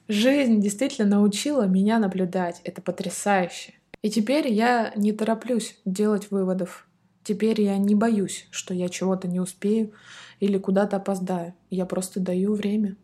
Жизнь 0.07 0.61
действительно 0.61 1.17
научила 1.17 1.63
меня 1.63 1.97
наблюдать. 1.97 2.61
Это 2.63 2.79
потрясающе. 2.81 3.73
И 4.03 4.11
теперь 4.11 4.47
я 4.47 4.93
не 4.95 5.11
тороплюсь 5.11 5.79
делать 5.83 6.29
выводов. 6.29 6.87
Теперь 7.23 7.59
я 7.59 7.77
не 7.79 7.95
боюсь, 7.95 8.47
что 8.51 8.75
я 8.75 8.87
чего-то 8.87 9.27
не 9.27 9.39
успею 9.39 9.93
или 10.39 10.59
куда-то 10.59 10.97
опоздаю. 10.97 11.55
Я 11.71 11.87
просто 11.87 12.19
даю 12.19 12.53
время. 12.53 12.97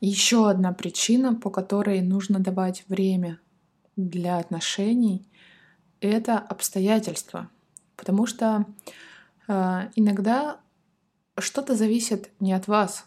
Еще 0.00 0.48
одна 0.48 0.72
причина, 0.72 1.34
по 1.34 1.50
которой 1.50 2.00
нужно 2.00 2.38
давать 2.38 2.84
время 2.88 3.38
для 3.96 4.38
отношений, 4.38 5.28
это 6.00 6.38
обстоятельства. 6.38 7.50
Потому 7.94 8.26
что 8.26 8.64
э, 9.48 9.88
иногда 9.96 10.60
что-то 11.38 11.76
зависит 11.76 12.30
не 12.40 12.52
от 12.52 12.68
вас 12.68 13.06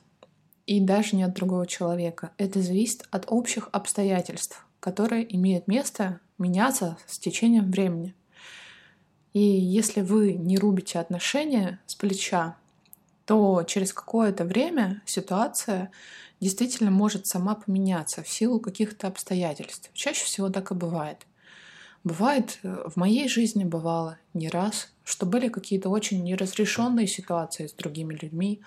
и 0.66 0.80
даже 0.80 1.16
не 1.16 1.24
от 1.24 1.34
другого 1.34 1.66
человека. 1.66 2.32
Это 2.38 2.62
зависит 2.62 3.08
от 3.12 3.26
общих 3.28 3.70
обстоятельств, 3.72 4.66
которые 4.80 5.36
имеют 5.36 5.68
место 5.68 6.20
меняться 6.38 6.98
с 7.08 7.20
течением 7.20 7.72
времени. 7.72 8.13
И 9.34 9.40
если 9.40 10.02
вы 10.02 10.34
не 10.34 10.58
рубите 10.58 11.00
отношения 11.00 11.80
с 11.86 11.96
плеча, 11.96 12.58
то 13.26 13.63
через 13.63 13.94
какое-то 13.94 14.46
время 14.46 15.02
ситуация 15.06 15.92
действительно 16.40 16.92
может 16.92 17.28
сама 17.28 17.56
поменяться 17.56 18.24
в 18.24 18.30
силу 18.30 18.60
каких-то 18.60 19.08
обстоятельств. 19.08 19.90
Чаще 19.94 20.26
всего 20.26 20.50
так 20.50 20.72
и 20.72 20.76
бывает. 20.76 21.26
Бывает, 22.03 22.60
э, 22.63 22.83
в 22.88 22.95
моей 22.97 23.27
жизни 23.27 23.63
бывало 23.63 24.17
не 24.33 24.49
раз, 24.49 24.93
что 25.03 25.25
были 25.25 25.49
какие-то 25.49 25.89
очень 25.89 26.23
неразрешенные 26.23 27.07
ситуации 27.07 27.67
с 27.67 27.73
другими 27.73 28.13
людьми, 28.13 28.62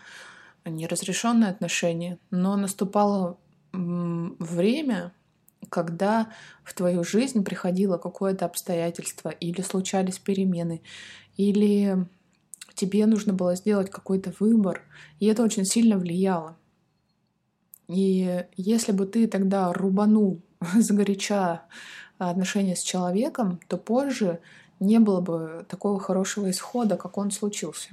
неразрешенные 0.65 1.51
отношения, 1.51 2.19
но 2.31 2.57
наступало 2.57 3.39
время, 3.73 5.13
когда 5.69 6.33
в 6.65 6.75
твою 6.75 7.05
жизнь 7.05 7.45
приходило 7.45 7.99
какое-то 7.99 8.47
обстоятельство, 8.47 9.29
или 9.29 9.61
случались 9.61 10.19
перемены, 10.19 10.83
или 11.37 12.07
тебе 12.75 13.07
нужно 13.07 13.33
было 13.33 13.55
сделать 13.55 13.91
какой-то 13.91 14.33
выбор, 14.41 14.83
и 15.21 15.27
это 15.27 15.43
очень 15.43 15.65
сильно 15.65 15.99
влияло. 15.99 16.57
И 17.89 18.45
если 18.57 18.93
бы 18.93 19.07
ты 19.07 19.27
тогда 19.27 19.73
рубанул 19.73 20.41
загоряча 20.75 21.63
отношения 22.29 22.77
с 22.77 22.83
человеком, 22.83 23.61
то 23.69 23.79
позже 23.79 24.41
не 24.79 24.99
было 24.99 25.21
бы 25.21 25.65
такого 25.69 25.99
хорошего 25.99 26.51
исхода, 26.51 26.97
как 26.97 27.17
он 27.17 27.31
случился. 27.31 27.91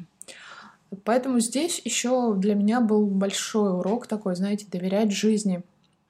Поэтому 1.03 1.39
здесь 1.39 1.81
еще 1.83 2.33
для 2.35 2.55
меня 2.55 2.81
был 2.81 3.07
большой 3.07 3.77
урок 3.77 4.07
такой, 4.07 4.35
знаете, 4.35 4.65
доверять 4.69 5.11
жизни, 5.11 5.63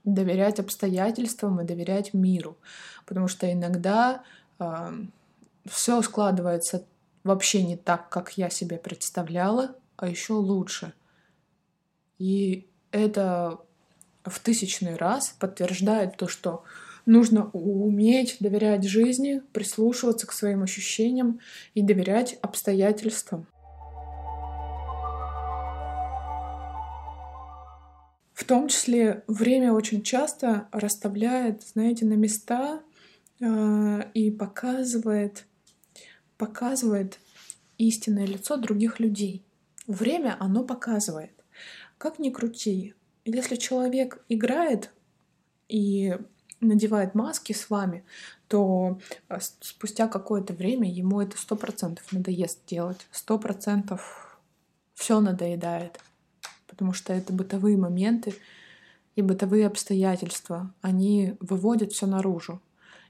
доверять 0.03 0.60
обстоятельствам 0.60 1.62
и 1.62 1.65
доверять 1.65 2.13
миру. 2.13 2.58
Потому 3.06 3.27
что 3.27 3.51
иногда 3.51 4.23
э, 4.60 4.91
все 5.65 6.01
складывается 6.01 6.86
вообще 7.23 7.63
не 7.63 7.75
так, 7.75 8.10
как 8.10 8.38
я 8.38 8.49
себе 8.49 8.77
представляла, 8.77 9.75
а 9.95 10.08
еще 10.08 10.34
лучше. 10.34 10.93
И 12.19 12.67
это 12.91 13.60
в 14.23 14.39
тысячный 14.39 14.95
раз 14.95 15.36
подтверждает 15.39 16.17
то, 16.17 16.27
что 16.27 16.63
нужно 17.08 17.50
уметь 17.54 18.38
доверять 18.39 18.84
жизни, 18.84 19.41
прислушиваться 19.54 20.28
к 20.28 20.34
своим 20.34 20.62
ощущениям 20.62 21.39
и 21.74 21.82
доверять 21.82 22.38
обстоятельствам. 22.41 23.48
В 28.34 28.43
том 28.43 28.67
числе 28.67 29.24
время 29.28 29.74
очень 29.74 30.04
часто 30.04 30.67
расставляет, 30.72 31.63
знаете, 31.63 32.06
на 32.06 32.13
места 32.13 32.82
э, 33.39 34.12
и 34.13 34.30
показывает, 34.30 35.46
показывает 36.38 37.20
истинное 37.78 38.26
лицо 38.26 38.58
других 38.58 39.00
людей. 39.00 39.43
Время 39.88 40.36
оно 40.39 40.63
показывает. 40.63 41.32
Как 41.98 42.20
ни 42.20 42.30
крути, 42.30 42.93
если 43.26 43.56
человек 43.56 44.24
играет 44.30 44.91
и 45.67 46.17
надевает 46.60 47.15
маски 47.15 47.54
с 47.54 47.70
вами, 47.70 48.04
то 48.48 49.00
а, 49.28 49.39
спустя 49.39 50.08
какое-то 50.08 50.54
время 50.54 50.91
ему 50.91 51.22
это 51.22 51.38
сто 51.38 51.56
процентов 51.56 52.12
надоест 52.12 52.60
делать. 52.67 53.08
Сто 53.12 53.38
процентов 53.38 54.39
все 54.93 55.20
надоедает. 55.20 56.00
Потому 56.67 56.93
что 56.93 57.13
это 57.13 57.34
бытовые 57.34 57.78
моменты 57.78 58.36
и 59.15 59.22
бытовые 59.22 59.67
обстоятельства. 59.67 60.74
Они 60.82 61.36
выводят 61.39 61.91
все 61.93 62.06
наружу. 62.06 62.62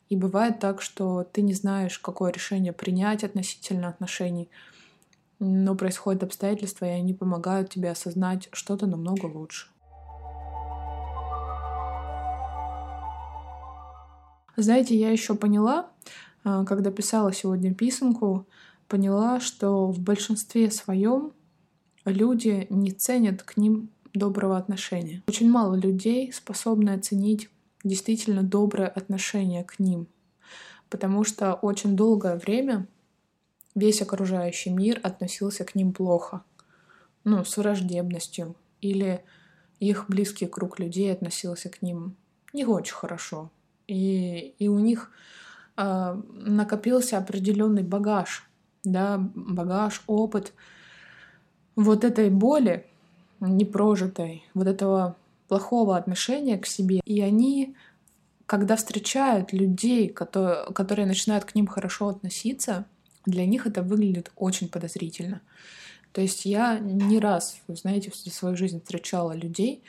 И 0.09 0.15
бывает 0.15 0.59
так, 0.59 0.81
что 0.81 1.23
ты 1.23 1.41
не 1.41 1.53
знаешь, 1.53 1.99
какое 1.99 2.31
решение 2.31 2.71
принять 2.71 3.23
относительно 3.23 3.89
отношений, 3.89 4.49
но 5.39 5.75
происходят 5.75 6.23
обстоятельства, 6.23 6.85
и 6.85 6.89
они 6.89 7.13
помогают 7.13 7.69
тебе 7.69 7.91
осознать 7.91 8.47
что-то 8.53 8.87
намного 8.87 9.25
лучше. 9.25 9.67
Знаете, 14.57 14.97
я 14.97 15.11
еще 15.11 15.35
поняла, 15.35 15.91
а, 16.43 16.65
когда 16.65 16.91
писала 16.91 17.31
сегодня 17.31 17.75
писанку, 17.75 18.47
поняла, 18.87 19.39
что 19.39 19.91
в 19.91 19.99
большинстве 19.99 20.71
своем 20.71 21.31
люди 22.05 22.65
не 22.71 22.91
ценят 22.91 23.43
к 23.43 23.55
ним 23.55 23.89
доброго 24.15 24.57
отношения. 24.57 25.21
Очень 25.27 25.51
мало 25.51 25.75
людей 25.75 26.33
способны 26.33 26.89
оценить 26.89 27.49
действительно 27.83 28.41
доброе 28.41 28.87
отношение 28.87 29.63
к 29.63 29.77
ним, 29.77 30.07
потому 30.89 31.23
что 31.23 31.53
очень 31.53 31.95
долгое 31.95 32.37
время 32.37 32.87
весь 33.75 34.01
окружающий 34.01 34.71
мир 34.71 34.99
относился 35.03 35.65
к 35.65 35.75
ним 35.75 35.93
плохо, 35.93 36.41
ну, 37.23 37.45
с 37.45 37.57
враждебностью, 37.57 38.55
или 38.81 39.23
их 39.79 40.05
близкий 40.07 40.47
круг 40.47 40.79
людей 40.79 41.13
относился 41.13 41.69
к 41.69 41.83
ним 41.83 42.15
не 42.53 42.65
очень 42.65 42.95
хорошо, 42.95 43.51
и, 43.87 44.53
и 44.59 44.67
у 44.67 44.79
них 44.79 45.11
э, 45.77 46.21
накопился 46.31 47.17
определенный 47.17 47.83
багаж 47.83 48.47
да, 48.91 49.17
багаж, 49.35 50.01
опыт 50.07 50.53
вот 51.75 52.03
этой 52.03 52.29
боли 52.29 52.85
непрожитой, 53.39 54.43
вот 54.53 54.67
этого 54.67 55.15
плохого 55.47 55.95
отношения 55.95 56.57
к 56.57 56.65
себе. 56.65 57.01
И 57.05 57.21
они, 57.21 57.75
когда 58.45 58.75
встречают 58.75 59.53
людей, 59.53 60.09
которые, 60.09 60.71
которые 60.73 61.05
начинают 61.05 61.45
к 61.45 61.55
ним 61.55 61.67
хорошо 61.67 62.09
относиться, 62.09 62.85
для 63.25 63.45
них 63.45 63.67
это 63.67 63.83
выглядит 63.83 64.31
очень 64.35 64.69
подозрительно. 64.69 65.41
То 66.13 66.21
есть 66.21 66.45
я 66.45 66.79
не 66.79 67.19
раз, 67.19 67.61
вы 67.67 67.75
знаете, 67.75 68.09
в 68.09 68.15
свою 68.15 68.57
жизнь 68.57 68.81
встречала 68.81 69.33
людей, 69.33 69.83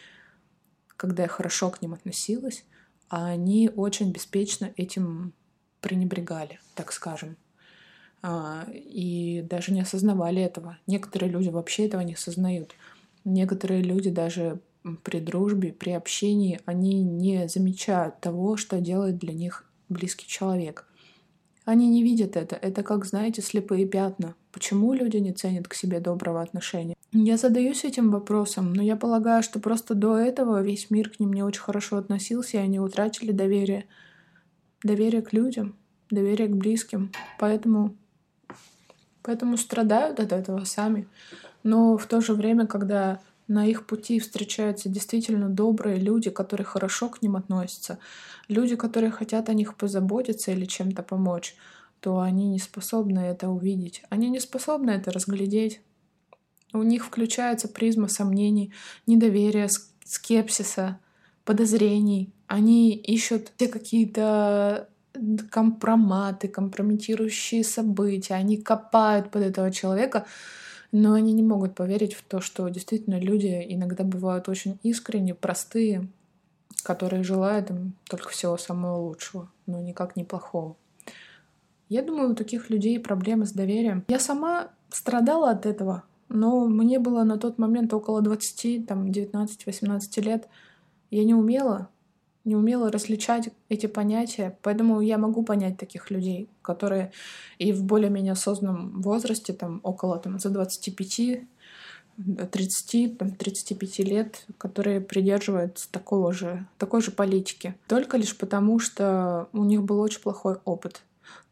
когда 0.97 1.23
я 1.23 1.29
хорошо 1.29 1.71
к 1.71 1.81
ним 1.81 1.95
относилась, 1.95 2.65
они 3.09 3.71
очень 3.75 4.13
беспечно 4.13 4.73
этим 4.77 5.33
пренебрегали, 5.81 6.61
так 6.75 6.93
скажем. 6.93 7.37
А, 8.23 8.67
и 8.73 9.45
даже 9.49 9.73
не 9.73 9.81
осознавали 9.81 10.43
этого. 10.43 10.79
Некоторые 10.87 11.31
люди 11.31 11.49
вообще 11.49 11.87
этого 11.87 12.01
не 12.01 12.15
осознают. 12.15 12.75
Некоторые 13.25 13.83
люди 13.83 14.11
даже 14.11 14.61
при 15.03 15.21
дружбе, 15.21 15.73
при 15.73 15.91
общении, 15.91 16.61
они 16.65 17.03
не 17.03 17.49
замечают 17.49 18.21
того, 18.21 18.57
что 18.57 18.81
делает 18.81 19.19
для 19.19 19.33
них 19.33 19.65
близкий 19.89 20.27
человек. 20.27 20.87
Они 21.65 21.89
не 21.89 22.03
видят 22.03 22.37
это. 22.37 22.57
Это 22.57 22.83
как, 22.83 23.05
знаете, 23.05 23.43
слепые 23.43 23.87
пятна. 23.87 24.35
Почему 24.59 24.93
люди 24.93 25.19
не 25.19 25.33
ценят 25.33 25.69
к 25.69 25.75
себе 25.75 26.01
доброго 26.01 26.43
отношения? 26.43 26.97
Я 27.13 27.37
задаюсь 27.37 27.85
этим 27.85 28.11
вопросом, 28.11 28.73
но 28.73 28.83
я 28.83 28.97
полагаю, 28.97 29.45
что 29.45 29.61
просто 29.61 29.95
до 29.95 30.19
этого 30.19 30.61
весь 30.61 30.91
мир 30.91 31.11
к 31.11 31.21
ним 31.21 31.33
не 31.33 31.45
очень 31.45 31.61
хорошо 31.61 31.97
относился, 31.97 32.57
и 32.57 32.61
они 32.61 32.81
утратили 32.81 33.31
доверие. 33.31 33.87
Доверие 34.83 35.23
к 35.23 35.33
людям, 35.33 35.77
доверие 36.11 36.49
к 36.49 36.57
близким. 36.57 37.13
Поэтому, 37.39 37.95
поэтому 39.23 39.57
страдают 39.57 40.19
от 40.19 40.33
этого 40.33 40.65
сами. 40.65 41.07
Но 41.63 41.97
в 41.97 42.07
то 42.07 42.21
же 42.21 42.35
время, 42.35 42.67
когда 42.67 43.21
на 43.47 43.65
их 43.65 43.87
пути 43.87 44.19
встречаются 44.19 44.89
действительно 44.89 45.49
добрые 45.49 46.01
люди, 46.01 46.31
которые 46.31 46.65
хорошо 46.65 47.09
к 47.09 47.23
ним 47.23 47.37
относятся, 47.37 48.01
люди, 48.49 48.75
которые 48.75 49.13
хотят 49.13 49.51
о 49.51 49.55
них 49.55 49.77
позаботиться 49.77 50.51
или 50.51 50.65
чем-то 50.65 51.05
помочь, 51.05 51.55
то 52.01 52.21
они 52.21 52.49
не 52.49 52.59
способны 52.59 53.21
это 53.21 53.49
увидеть. 53.49 54.03
Они 54.11 54.29
не 54.29 54.41
способны 54.41 54.91
это 54.91 55.11
разглядеть. 55.11 55.81
У 56.73 56.83
них 56.83 57.05
включается 57.07 57.69
призма 57.69 58.09
сомнений, 58.09 58.73
недоверия, 59.07 59.69
скепсиса, 60.05 60.99
подозрений. 61.45 62.33
Они 62.47 62.95
ищут 62.95 63.53
все 63.57 63.69
какие-то 63.69 64.89
компроматы, 65.51 66.49
компрометирующие 66.49 67.65
события. 67.65 68.35
Они 68.35 68.57
копают 68.57 69.31
под 69.31 69.43
этого 69.43 69.71
человека, 69.71 70.27
но 70.93 71.15
они 71.15 71.33
не 71.33 71.43
могут 71.43 71.75
поверить 71.75 72.15
в 72.15 72.23
то, 72.23 72.41
что 72.41 72.69
действительно 72.69 73.19
люди 73.19 73.65
иногда 73.69 74.05
бывают 74.05 74.49
очень 74.49 74.79
искренне, 74.83 75.35
простые, 75.35 76.09
которые 76.83 77.25
желают 77.25 77.71
им 77.71 77.95
только 78.09 78.31
всего 78.31 78.57
самого 78.57 78.99
лучшего, 78.99 79.51
но 79.67 79.81
никак 79.81 80.17
не 80.17 80.25
плохого. 80.25 80.77
Я 81.89 82.03
думаю, 82.03 82.33
у 82.33 82.35
таких 82.35 82.71
людей 82.71 82.99
проблемы 83.01 83.47
с 83.47 83.53
доверием. 83.53 84.05
Я 84.09 84.19
сама 84.19 84.69
страдала 84.91 85.51
от 85.51 85.67
этого, 85.67 86.05
но 86.29 86.67
мне 86.67 86.99
было 86.99 87.25
на 87.25 87.39
тот 87.39 87.59
момент 87.59 87.93
около 87.95 88.21
20, 88.21 88.87
там, 88.87 89.07
19-18 89.07 90.21
лет. 90.23 90.49
Я 91.11 91.25
не 91.25 91.35
умела 91.35 91.89
не 92.49 92.57
умела 92.57 92.91
различать 92.91 93.51
эти 93.69 93.87
понятия, 93.87 94.59
поэтому 94.63 95.01
я 95.01 95.19
могу 95.19 95.43
понять 95.45 95.77
таких 95.77 96.11
людей, 96.11 96.49
которые 96.63 97.13
и 97.59 97.73
в 97.73 97.85
более-менее 97.85 98.33
осознанном 98.33 99.03
возрасте, 99.03 99.53
там 99.53 99.81
около 99.83 100.19
там, 100.19 100.39
за 100.39 100.51
25 100.51 101.43
30, 102.51 103.17
там, 103.17 103.31
35 103.31 103.99
лет, 104.01 104.47
которые 104.59 105.01
придерживаются 105.01 105.89
такого 105.93 106.33
же, 106.33 106.67
такой 106.77 107.01
же 107.01 107.13
политики. 107.13 107.77
Только 107.87 108.17
лишь 108.17 108.37
потому, 108.37 108.81
что 108.81 109.49
у 109.53 109.63
них 109.63 109.85
был 109.85 110.01
очень 110.01 110.21
плохой 110.21 110.57
опыт. 110.65 111.03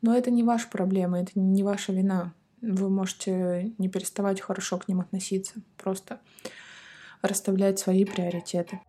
Но 0.03 0.17
это 0.17 0.31
не 0.31 0.43
ваша 0.43 0.69
проблема, 0.69 1.21
это 1.21 1.33
не 1.35 1.63
ваша 1.63 1.93
вина. 1.93 2.33
Вы 2.61 2.89
можете 2.89 3.75
не 3.79 3.89
переставать 3.89 4.41
хорошо 4.41 4.79
к 4.79 4.89
ним 4.89 5.01
относиться, 5.01 5.55
просто 5.77 6.21
расставлять 7.23 7.79
свои 7.79 8.05
приоритеты. 8.05 8.81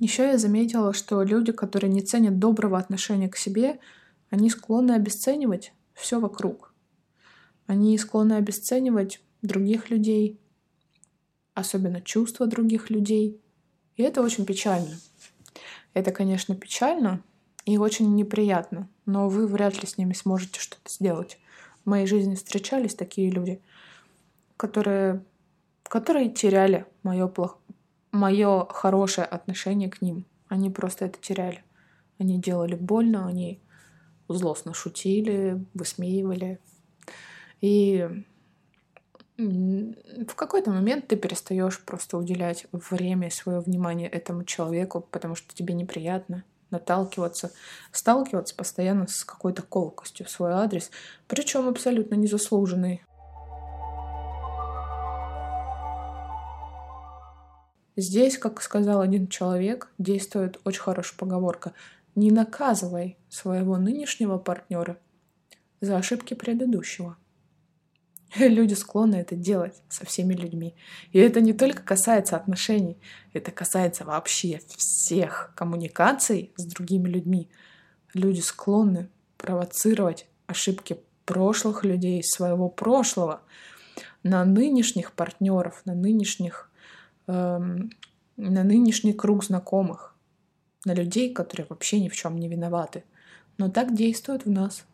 Еще 0.00 0.24
я 0.24 0.38
заметила, 0.38 0.92
что 0.92 1.22
люди, 1.22 1.50
которые 1.50 1.90
не 1.90 2.02
ценят 2.02 2.38
доброго 2.38 2.78
отношения 2.78 3.28
к 3.28 3.36
себе, 3.36 3.80
они 4.30 4.48
склонны 4.48 4.92
обесценивать 4.92 5.72
все 5.94 6.20
вокруг. 6.20 6.72
Они 7.66 7.98
склонны 7.98 8.34
обесценивать 8.34 9.20
других 9.42 9.90
людей, 9.90 10.40
особенно 11.54 12.00
чувства 12.00 12.46
других 12.46 12.90
людей. 12.90 13.40
И 13.96 14.02
это 14.02 14.22
очень 14.22 14.46
печально. 14.46 14.96
Это, 15.98 16.12
конечно, 16.12 16.54
печально 16.54 17.22
и 17.64 17.76
очень 17.76 18.14
неприятно, 18.14 18.88
но 19.04 19.28
вы 19.28 19.48
вряд 19.48 19.80
ли 19.82 19.88
с 19.88 19.98
ними 19.98 20.12
сможете 20.12 20.60
что-то 20.60 20.88
сделать. 20.88 21.38
В 21.84 21.90
моей 21.90 22.06
жизни 22.06 22.36
встречались 22.36 22.94
такие 22.94 23.30
люди, 23.30 23.60
которые, 24.56 25.24
которые 25.82 26.30
теряли 26.30 26.86
мое 27.02 27.26
плохое 27.26 27.58
мое 28.12 28.66
хорошее 28.70 29.26
отношение 29.26 29.90
к 29.90 30.00
ним. 30.00 30.24
Они 30.48 30.70
просто 30.70 31.06
это 31.06 31.18
теряли. 31.20 31.62
Они 32.18 32.38
делали 32.38 32.74
больно, 32.74 33.26
они 33.26 33.60
злостно 34.28 34.72
шутили, 34.72 35.64
высмеивали. 35.74 36.58
И 37.60 38.08
в 39.38 40.34
какой-то 40.34 40.72
момент 40.72 41.06
ты 41.06 41.16
перестаешь 41.16 41.80
просто 41.80 42.18
уделять 42.18 42.66
время 42.72 43.28
и 43.28 43.30
свое 43.30 43.60
внимание 43.60 44.08
этому 44.08 44.44
человеку, 44.44 45.06
потому 45.12 45.36
что 45.36 45.54
тебе 45.54 45.74
неприятно 45.74 46.44
наталкиваться, 46.70 47.52
сталкиваться 47.92 48.54
постоянно 48.54 49.06
с 49.06 49.24
какой-то 49.24 49.62
колкостью 49.62 50.26
в 50.26 50.30
свой 50.30 50.52
адрес, 50.52 50.90
причем 51.28 51.68
абсолютно 51.68 52.16
незаслуженный. 52.16 53.04
Здесь, 57.96 58.38
как 58.38 58.60
сказал 58.60 59.00
один 59.00 59.28
человек, 59.28 59.90
действует 59.98 60.60
очень 60.64 60.82
хорошая 60.82 61.18
поговорка. 61.18 61.72
Не 62.14 62.30
наказывай 62.30 63.16
своего 63.28 63.76
нынешнего 63.76 64.38
партнера 64.38 64.98
за 65.80 65.96
ошибки 65.96 66.34
предыдущего. 66.34 67.16
Люди 68.38 68.74
склонны 68.74 69.16
это 69.16 69.34
делать 69.34 69.82
со 69.88 70.04
всеми 70.04 70.34
людьми. 70.34 70.74
И 71.12 71.18
это 71.18 71.40
не 71.40 71.52
только 71.52 71.82
касается 71.82 72.36
отношений, 72.36 72.98
это 73.32 73.50
касается 73.50 74.04
вообще 74.04 74.60
всех 74.66 75.52
коммуникаций 75.56 76.52
с 76.56 76.64
другими 76.64 77.08
людьми. 77.08 77.48
Люди 78.14 78.40
склонны 78.40 79.08
провоцировать 79.36 80.26
ошибки 80.46 80.98
прошлых 81.24 81.84
людей, 81.84 82.22
своего 82.24 82.68
прошлого 82.68 83.42
на 84.22 84.44
нынешних 84.44 85.12
партнеров, 85.12 85.82
на 85.84 85.94
нынешних 85.94 86.68
Эм, 87.28 87.90
на 88.38 88.64
нынешний 88.64 89.12
круг 89.12 89.44
знакомых, 89.44 90.14
на 90.86 90.94
людей, 90.94 91.32
которые 91.32 91.66
вообще 91.68 92.00
ни 92.00 92.08
в 92.08 92.14
чем 92.14 92.38
не 92.38 92.48
виноваты. 92.48 93.04
Но 93.58 93.68
так 93.68 93.94
действуют 93.94 94.46
в 94.46 94.50
нас 94.50 94.84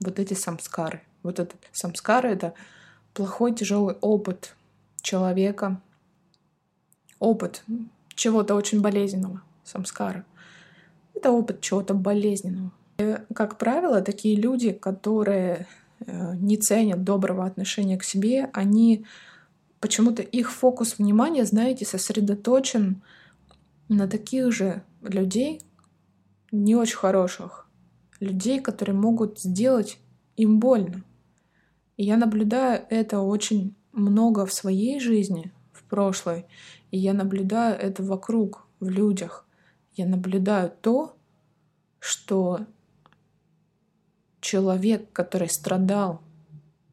вот 0.00 0.18
эти 0.18 0.34
самскары. 0.34 1.00
Вот 1.26 1.38
этот 1.38 1.58
самскары— 1.72 2.28
это 2.30 2.54
плохой 3.12 3.54
тяжелый 3.54 3.96
опыт 4.00 4.54
человека, 5.02 5.80
опыт 7.18 7.62
чего-то 8.14 8.54
очень 8.54 8.80
болезненного, 8.80 9.42
самскара. 9.64 10.24
Это 11.14 11.30
опыт 11.30 11.60
чего-то 11.60 11.94
болезненного. 11.94 12.72
И, 12.98 13.18
как 13.34 13.58
правило, 13.58 14.00
такие 14.00 14.36
люди, 14.36 14.72
которые 14.72 15.66
э, 16.00 16.34
не 16.36 16.56
ценят 16.56 17.04
доброго 17.04 17.44
отношения 17.44 17.98
к 17.98 18.04
себе, 18.04 18.50
они 18.52 19.04
почему-то 19.80 20.22
их 20.22 20.50
фокус 20.50 20.98
внимания, 20.98 21.44
знаете, 21.44 21.84
сосредоточен 21.84 23.02
на 23.88 24.08
таких 24.08 24.52
же 24.52 24.82
людей, 25.02 25.60
не 26.52 26.74
очень 26.74 26.96
хороших, 26.96 27.68
людей, 28.20 28.60
которые 28.60 28.96
могут 28.96 29.40
сделать 29.40 29.98
им 30.36 30.58
больно. 30.58 31.02
И 31.96 32.04
я 32.04 32.16
наблюдаю 32.16 32.84
это 32.90 33.20
очень 33.20 33.74
много 33.92 34.44
в 34.46 34.52
своей 34.52 35.00
жизни, 35.00 35.52
в 35.72 35.84
прошлой, 35.84 36.46
и 36.90 36.98
я 36.98 37.14
наблюдаю 37.14 37.78
это 37.78 38.02
вокруг, 38.02 38.66
в 38.80 38.88
людях. 38.88 39.46
Я 39.94 40.06
наблюдаю 40.06 40.70
то, 40.82 41.16
что 41.98 42.66
человек, 44.40 45.10
который 45.12 45.48
страдал 45.48 46.20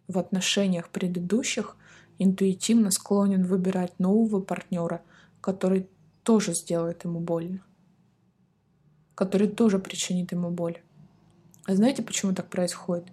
в 0.07 0.17
отношениях 0.17 0.89
предыдущих, 0.89 1.75
интуитивно 2.17 2.91
склонен 2.91 3.43
выбирать 3.43 3.99
нового 3.99 4.39
партнера, 4.39 5.01
который 5.41 5.89
тоже 6.23 6.53
сделает 6.53 7.03
ему 7.03 7.19
больно, 7.19 7.61
который 9.15 9.49
тоже 9.49 9.79
причинит 9.79 10.31
ему 10.31 10.49
боль. 10.49 10.81
А 11.65 11.75
знаете, 11.75 12.01
почему 12.03 12.33
так 12.33 12.49
происходит? 12.49 13.05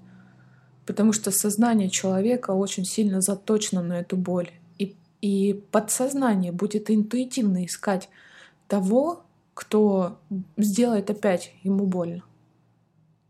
Потому 0.91 1.13
что 1.13 1.31
сознание 1.31 1.89
человека 1.89 2.51
очень 2.51 2.85
сильно 2.85 3.21
заточено 3.21 3.81
на 3.81 4.01
эту 4.01 4.17
боль. 4.17 4.51
И, 4.77 4.97
и 5.21 5.63
подсознание 5.71 6.51
будет 6.51 6.91
интуитивно 6.91 7.65
искать 7.65 8.09
того, 8.67 9.23
кто 9.55 10.19
сделает 10.57 11.09
опять 11.09 11.53
ему 11.63 11.87
больно. 11.87 12.25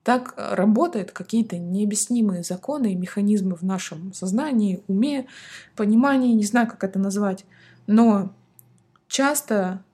Так 0.05 0.33
работают 0.39 1.11
какие-то 1.11 1.59
необъяснимые 1.59 2.45
законы 2.45 2.95
и 2.95 2.97
механизмы 2.97 3.57
в 3.57 3.63
нашем 3.63 4.15
сознании, 4.15 4.83
уме, 4.89 5.27
понимании, 5.77 6.33
не 6.33 6.45
знаю, 6.45 6.67
как 6.67 6.83
это 6.83 6.99
назвать. 6.99 7.45
Но 7.87 8.33
часто 9.07 9.85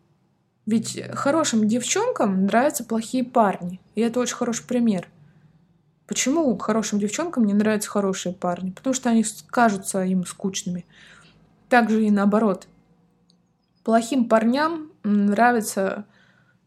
ведь 0.67 1.03
хорошим 1.15 1.67
девчонкам 1.67 2.45
нравятся 2.45 2.85
плохие 2.85 3.25
парни. 3.25 3.81
И 3.97 4.03
это 4.03 4.21
очень 4.21 4.37
хороший 4.37 4.65
пример. 4.65 5.09
Почему 6.07 6.57
хорошим 6.57 6.99
девчонкам 7.01 7.45
не 7.45 7.55
нравятся 7.55 7.91
хорошие 7.91 8.33
парни? 8.33 8.71
Потому 8.71 8.95
что 8.95 9.11
они 9.11 9.25
кажутся 9.49 10.05
им 10.05 10.25
скучными. 10.25 10.87
Также 11.69 12.05
и 12.05 12.11
наоборот. 12.11 12.69
Плохим 13.83 14.29
парням 14.29 14.93
нравятся 15.03 16.07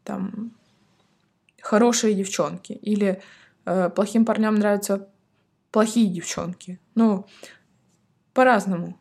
там 0.03 0.51
хорошие 1.61 2.15
девчонки. 2.15 2.73
Или 2.73 3.21
э, 3.65 3.89
плохим 3.89 4.25
парням 4.25 4.55
нравятся 4.55 5.07
плохие 5.71 6.09
девчонки. 6.09 6.79
Ну, 6.95 7.25
по-разному. 8.33 8.97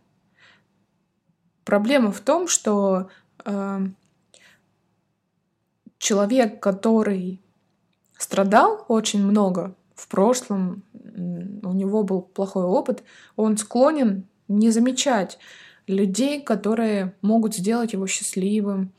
Проблема 1.65 2.13
в 2.13 2.21
том, 2.21 2.47
что 2.47 3.11
э, 3.45 3.81
человек, 5.99 6.63
который 6.63 7.43
страдал 8.17 8.85
очень 8.89 9.25
много 9.25 9.75
в 9.99 10.07
прошлом, 10.07 10.85
у 10.95 11.73
него 11.73 12.05
был 12.05 12.23
плохой 12.23 12.65
опыт, 12.65 13.03
он 13.35 13.57
склонен 13.57 14.25
не 14.47 14.71
замечать 14.71 15.39
людей, 15.89 16.41
которые 16.41 17.15
могут 17.21 17.57
сделать 17.57 17.95
его 17.95 18.07
счастливым, 18.07 18.93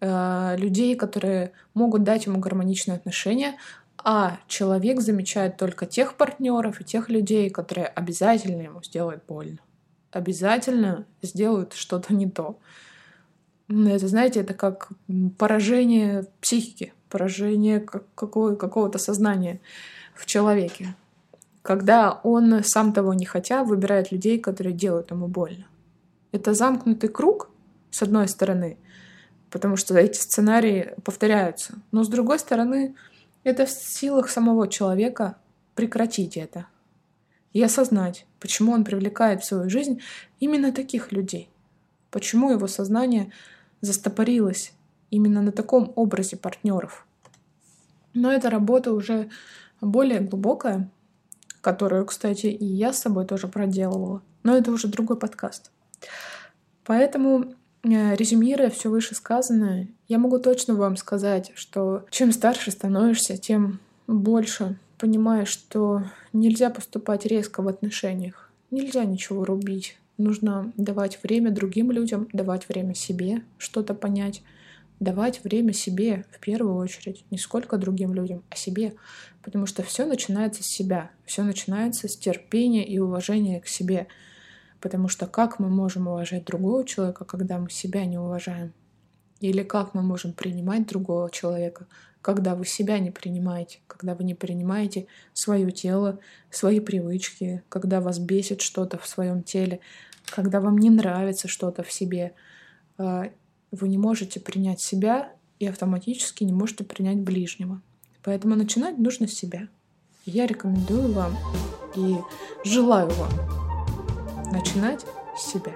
э, 0.00 0.56
людей, 0.56 0.94
которые 0.94 1.52
могут 1.74 2.04
дать 2.04 2.26
ему 2.26 2.38
гармоничные 2.38 2.96
отношения, 2.96 3.56
а 3.98 4.38
человек 4.46 5.00
замечает 5.00 5.56
только 5.56 5.86
тех 5.86 6.14
партнеров 6.14 6.80
и 6.80 6.84
тех 6.84 7.08
людей, 7.08 7.50
которые 7.50 7.86
обязательно 7.86 8.62
ему 8.62 8.82
сделают 8.82 9.24
больно, 9.26 9.58
обязательно 10.12 11.04
сделают 11.20 11.72
что-то 11.72 12.14
не 12.14 12.30
то. 12.30 12.58
Это, 13.68 14.06
знаете, 14.06 14.40
это 14.40 14.54
как 14.54 14.90
поражение 15.38 16.26
психики, 16.40 16.92
поражение 17.08 17.80
какого- 17.80 18.56
какого-то 18.56 18.98
сознания 18.98 19.60
в 20.14 20.26
человеке. 20.26 20.94
Когда 21.62 22.20
он, 22.22 22.62
сам 22.62 22.92
того 22.92 23.14
не 23.14 23.24
хотя, 23.24 23.64
выбирает 23.64 24.12
людей, 24.12 24.38
которые 24.38 24.74
делают 24.74 25.10
ему 25.10 25.28
больно. 25.28 25.66
Это 26.32 26.52
замкнутый 26.54 27.08
круг, 27.08 27.50
с 27.90 28.02
одной 28.02 28.28
стороны, 28.28 28.76
потому 29.50 29.76
что 29.76 29.96
эти 29.96 30.18
сценарии 30.18 30.94
повторяются. 31.04 31.74
Но 31.92 32.02
с 32.02 32.08
другой 32.08 32.38
стороны, 32.38 32.96
это 33.44 33.66
в 33.66 33.70
силах 33.70 34.28
самого 34.28 34.68
человека 34.68 35.36
прекратить 35.74 36.36
это 36.36 36.66
и 37.52 37.62
осознать, 37.62 38.26
почему 38.40 38.72
он 38.72 38.84
привлекает 38.84 39.42
в 39.42 39.46
свою 39.46 39.70
жизнь 39.70 40.00
именно 40.40 40.72
таких 40.72 41.12
людей. 41.12 41.48
Почему 42.10 42.50
его 42.50 42.66
сознание 42.66 43.32
застопорилось 43.80 44.72
именно 45.10 45.40
на 45.40 45.52
таком 45.52 45.92
образе 45.94 46.36
партнеров. 46.36 47.06
Но 48.12 48.32
эта 48.32 48.50
работа 48.50 48.92
уже 48.92 49.30
более 49.80 50.20
глубокая, 50.20 50.90
которую, 51.60 52.06
кстати, 52.06 52.46
и 52.46 52.64
я 52.64 52.92
с 52.92 53.00
собой 53.00 53.26
тоже 53.26 53.48
проделывала. 53.48 54.22
Но 54.42 54.56
это 54.56 54.70
уже 54.70 54.88
другой 54.88 55.16
подкаст. 55.16 55.70
Поэтому, 56.84 57.54
э, 57.82 58.14
резюмируя 58.14 58.70
все 58.70 58.90
вышесказанное, 58.90 59.88
я 60.08 60.18
могу 60.18 60.38
точно 60.38 60.74
вам 60.74 60.96
сказать, 60.96 61.52
что 61.54 62.04
чем 62.10 62.32
старше 62.32 62.70
становишься, 62.70 63.38
тем 63.38 63.80
больше 64.06 64.78
понимаешь, 64.98 65.48
что 65.48 66.02
нельзя 66.32 66.70
поступать 66.70 67.26
резко 67.26 67.62
в 67.62 67.68
отношениях. 67.68 68.50
Нельзя 68.70 69.04
ничего 69.04 69.44
рубить. 69.44 69.96
Нужно 70.18 70.72
давать 70.76 71.18
время 71.22 71.50
другим 71.50 71.90
людям, 71.90 72.28
давать 72.32 72.68
время 72.68 72.94
себе, 72.94 73.42
что-то 73.58 73.94
понять, 73.94 74.42
давать 75.00 75.42
время 75.44 75.72
себе 75.72 76.24
в 76.30 76.40
первую 76.40 76.76
очередь, 76.76 77.24
не 77.30 77.38
сколько 77.38 77.76
другим 77.76 78.14
людям, 78.14 78.42
а 78.50 78.56
себе, 78.56 78.94
потому 79.42 79.66
что 79.66 79.82
все 79.82 80.06
начинается 80.06 80.62
с 80.62 80.66
себя, 80.66 81.10
все 81.24 81.42
начинается 81.42 82.08
с 82.08 82.16
терпения 82.16 82.86
и 82.86 82.98
уважения 82.98 83.60
к 83.60 83.66
себе, 83.66 84.06
потому 84.80 85.08
что 85.08 85.26
как 85.26 85.58
мы 85.58 85.68
можем 85.68 86.08
уважать 86.08 86.44
другого 86.44 86.84
человека, 86.84 87.24
когда 87.24 87.58
мы 87.58 87.70
себя 87.70 88.04
не 88.04 88.18
уважаем? 88.18 88.72
Или 89.40 89.62
как 89.62 89.94
мы 89.94 90.02
можем 90.02 90.32
принимать 90.32 90.86
другого 90.86 91.30
человека, 91.30 91.86
когда 92.22 92.54
вы 92.54 92.64
себя 92.64 92.98
не 93.00 93.10
принимаете, 93.10 93.80
когда 93.86 94.14
вы 94.14 94.24
не 94.24 94.34
принимаете 94.34 95.08
свое 95.34 95.70
тело, 95.70 96.20
свои 96.50 96.80
привычки, 96.80 97.62
когда 97.68 98.00
вас 98.00 98.18
бесит 98.18 98.62
что-то 98.62 98.96
в 98.96 99.06
своем 99.06 99.42
теле, 99.42 99.80
когда 100.30 100.60
вам 100.60 100.78
не 100.78 100.88
нравится 100.88 101.48
что-то 101.48 101.82
в 101.82 101.92
себе, 101.92 102.32
а, 102.96 103.30
вы 103.74 103.88
не 103.88 103.98
можете 103.98 104.40
принять 104.40 104.80
себя 104.80 105.32
и 105.58 105.66
автоматически 105.66 106.44
не 106.44 106.52
можете 106.52 106.84
принять 106.84 107.18
ближнего. 107.18 107.80
Поэтому 108.22 108.54
начинать 108.56 108.98
нужно 108.98 109.28
с 109.28 109.34
себя. 109.34 109.68
Я 110.26 110.46
рекомендую 110.46 111.12
вам 111.12 111.36
и 111.96 112.16
желаю 112.64 113.10
вам 113.10 113.30
начинать 114.52 115.04
с 115.38 115.52
себя. 115.52 115.72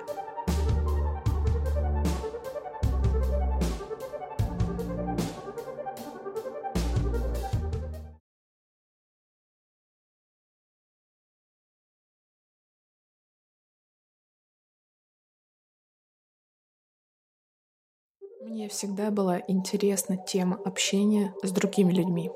Мне 18.59 18.69
всегда 18.69 19.13
была 19.13 19.41
интересна 19.47 20.17
тема 20.17 20.59
общения 20.65 21.33
с 21.45 21.53
другими 21.53 21.93
людьми. 21.93 22.33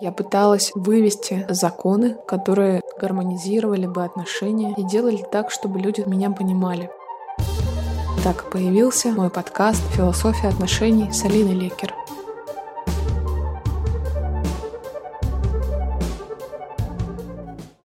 Я 0.00 0.12
пыталась 0.12 0.72
вывести 0.74 1.44
законы, 1.50 2.16
которые 2.26 2.80
гармонизировали 2.98 3.84
бы 3.84 4.02
отношения 4.02 4.72
и 4.78 4.82
делали 4.82 5.22
так, 5.30 5.50
чтобы 5.50 5.78
люди 5.78 6.02
меня 6.06 6.30
понимали. 6.30 6.90
Так 8.24 8.50
появился 8.50 9.08
мой 9.10 9.28
подкаст 9.28 9.82
«Философия 9.94 10.48
отношений» 10.48 11.12
с 11.12 11.22
Алиной 11.22 11.52
Лекер. 11.52 11.94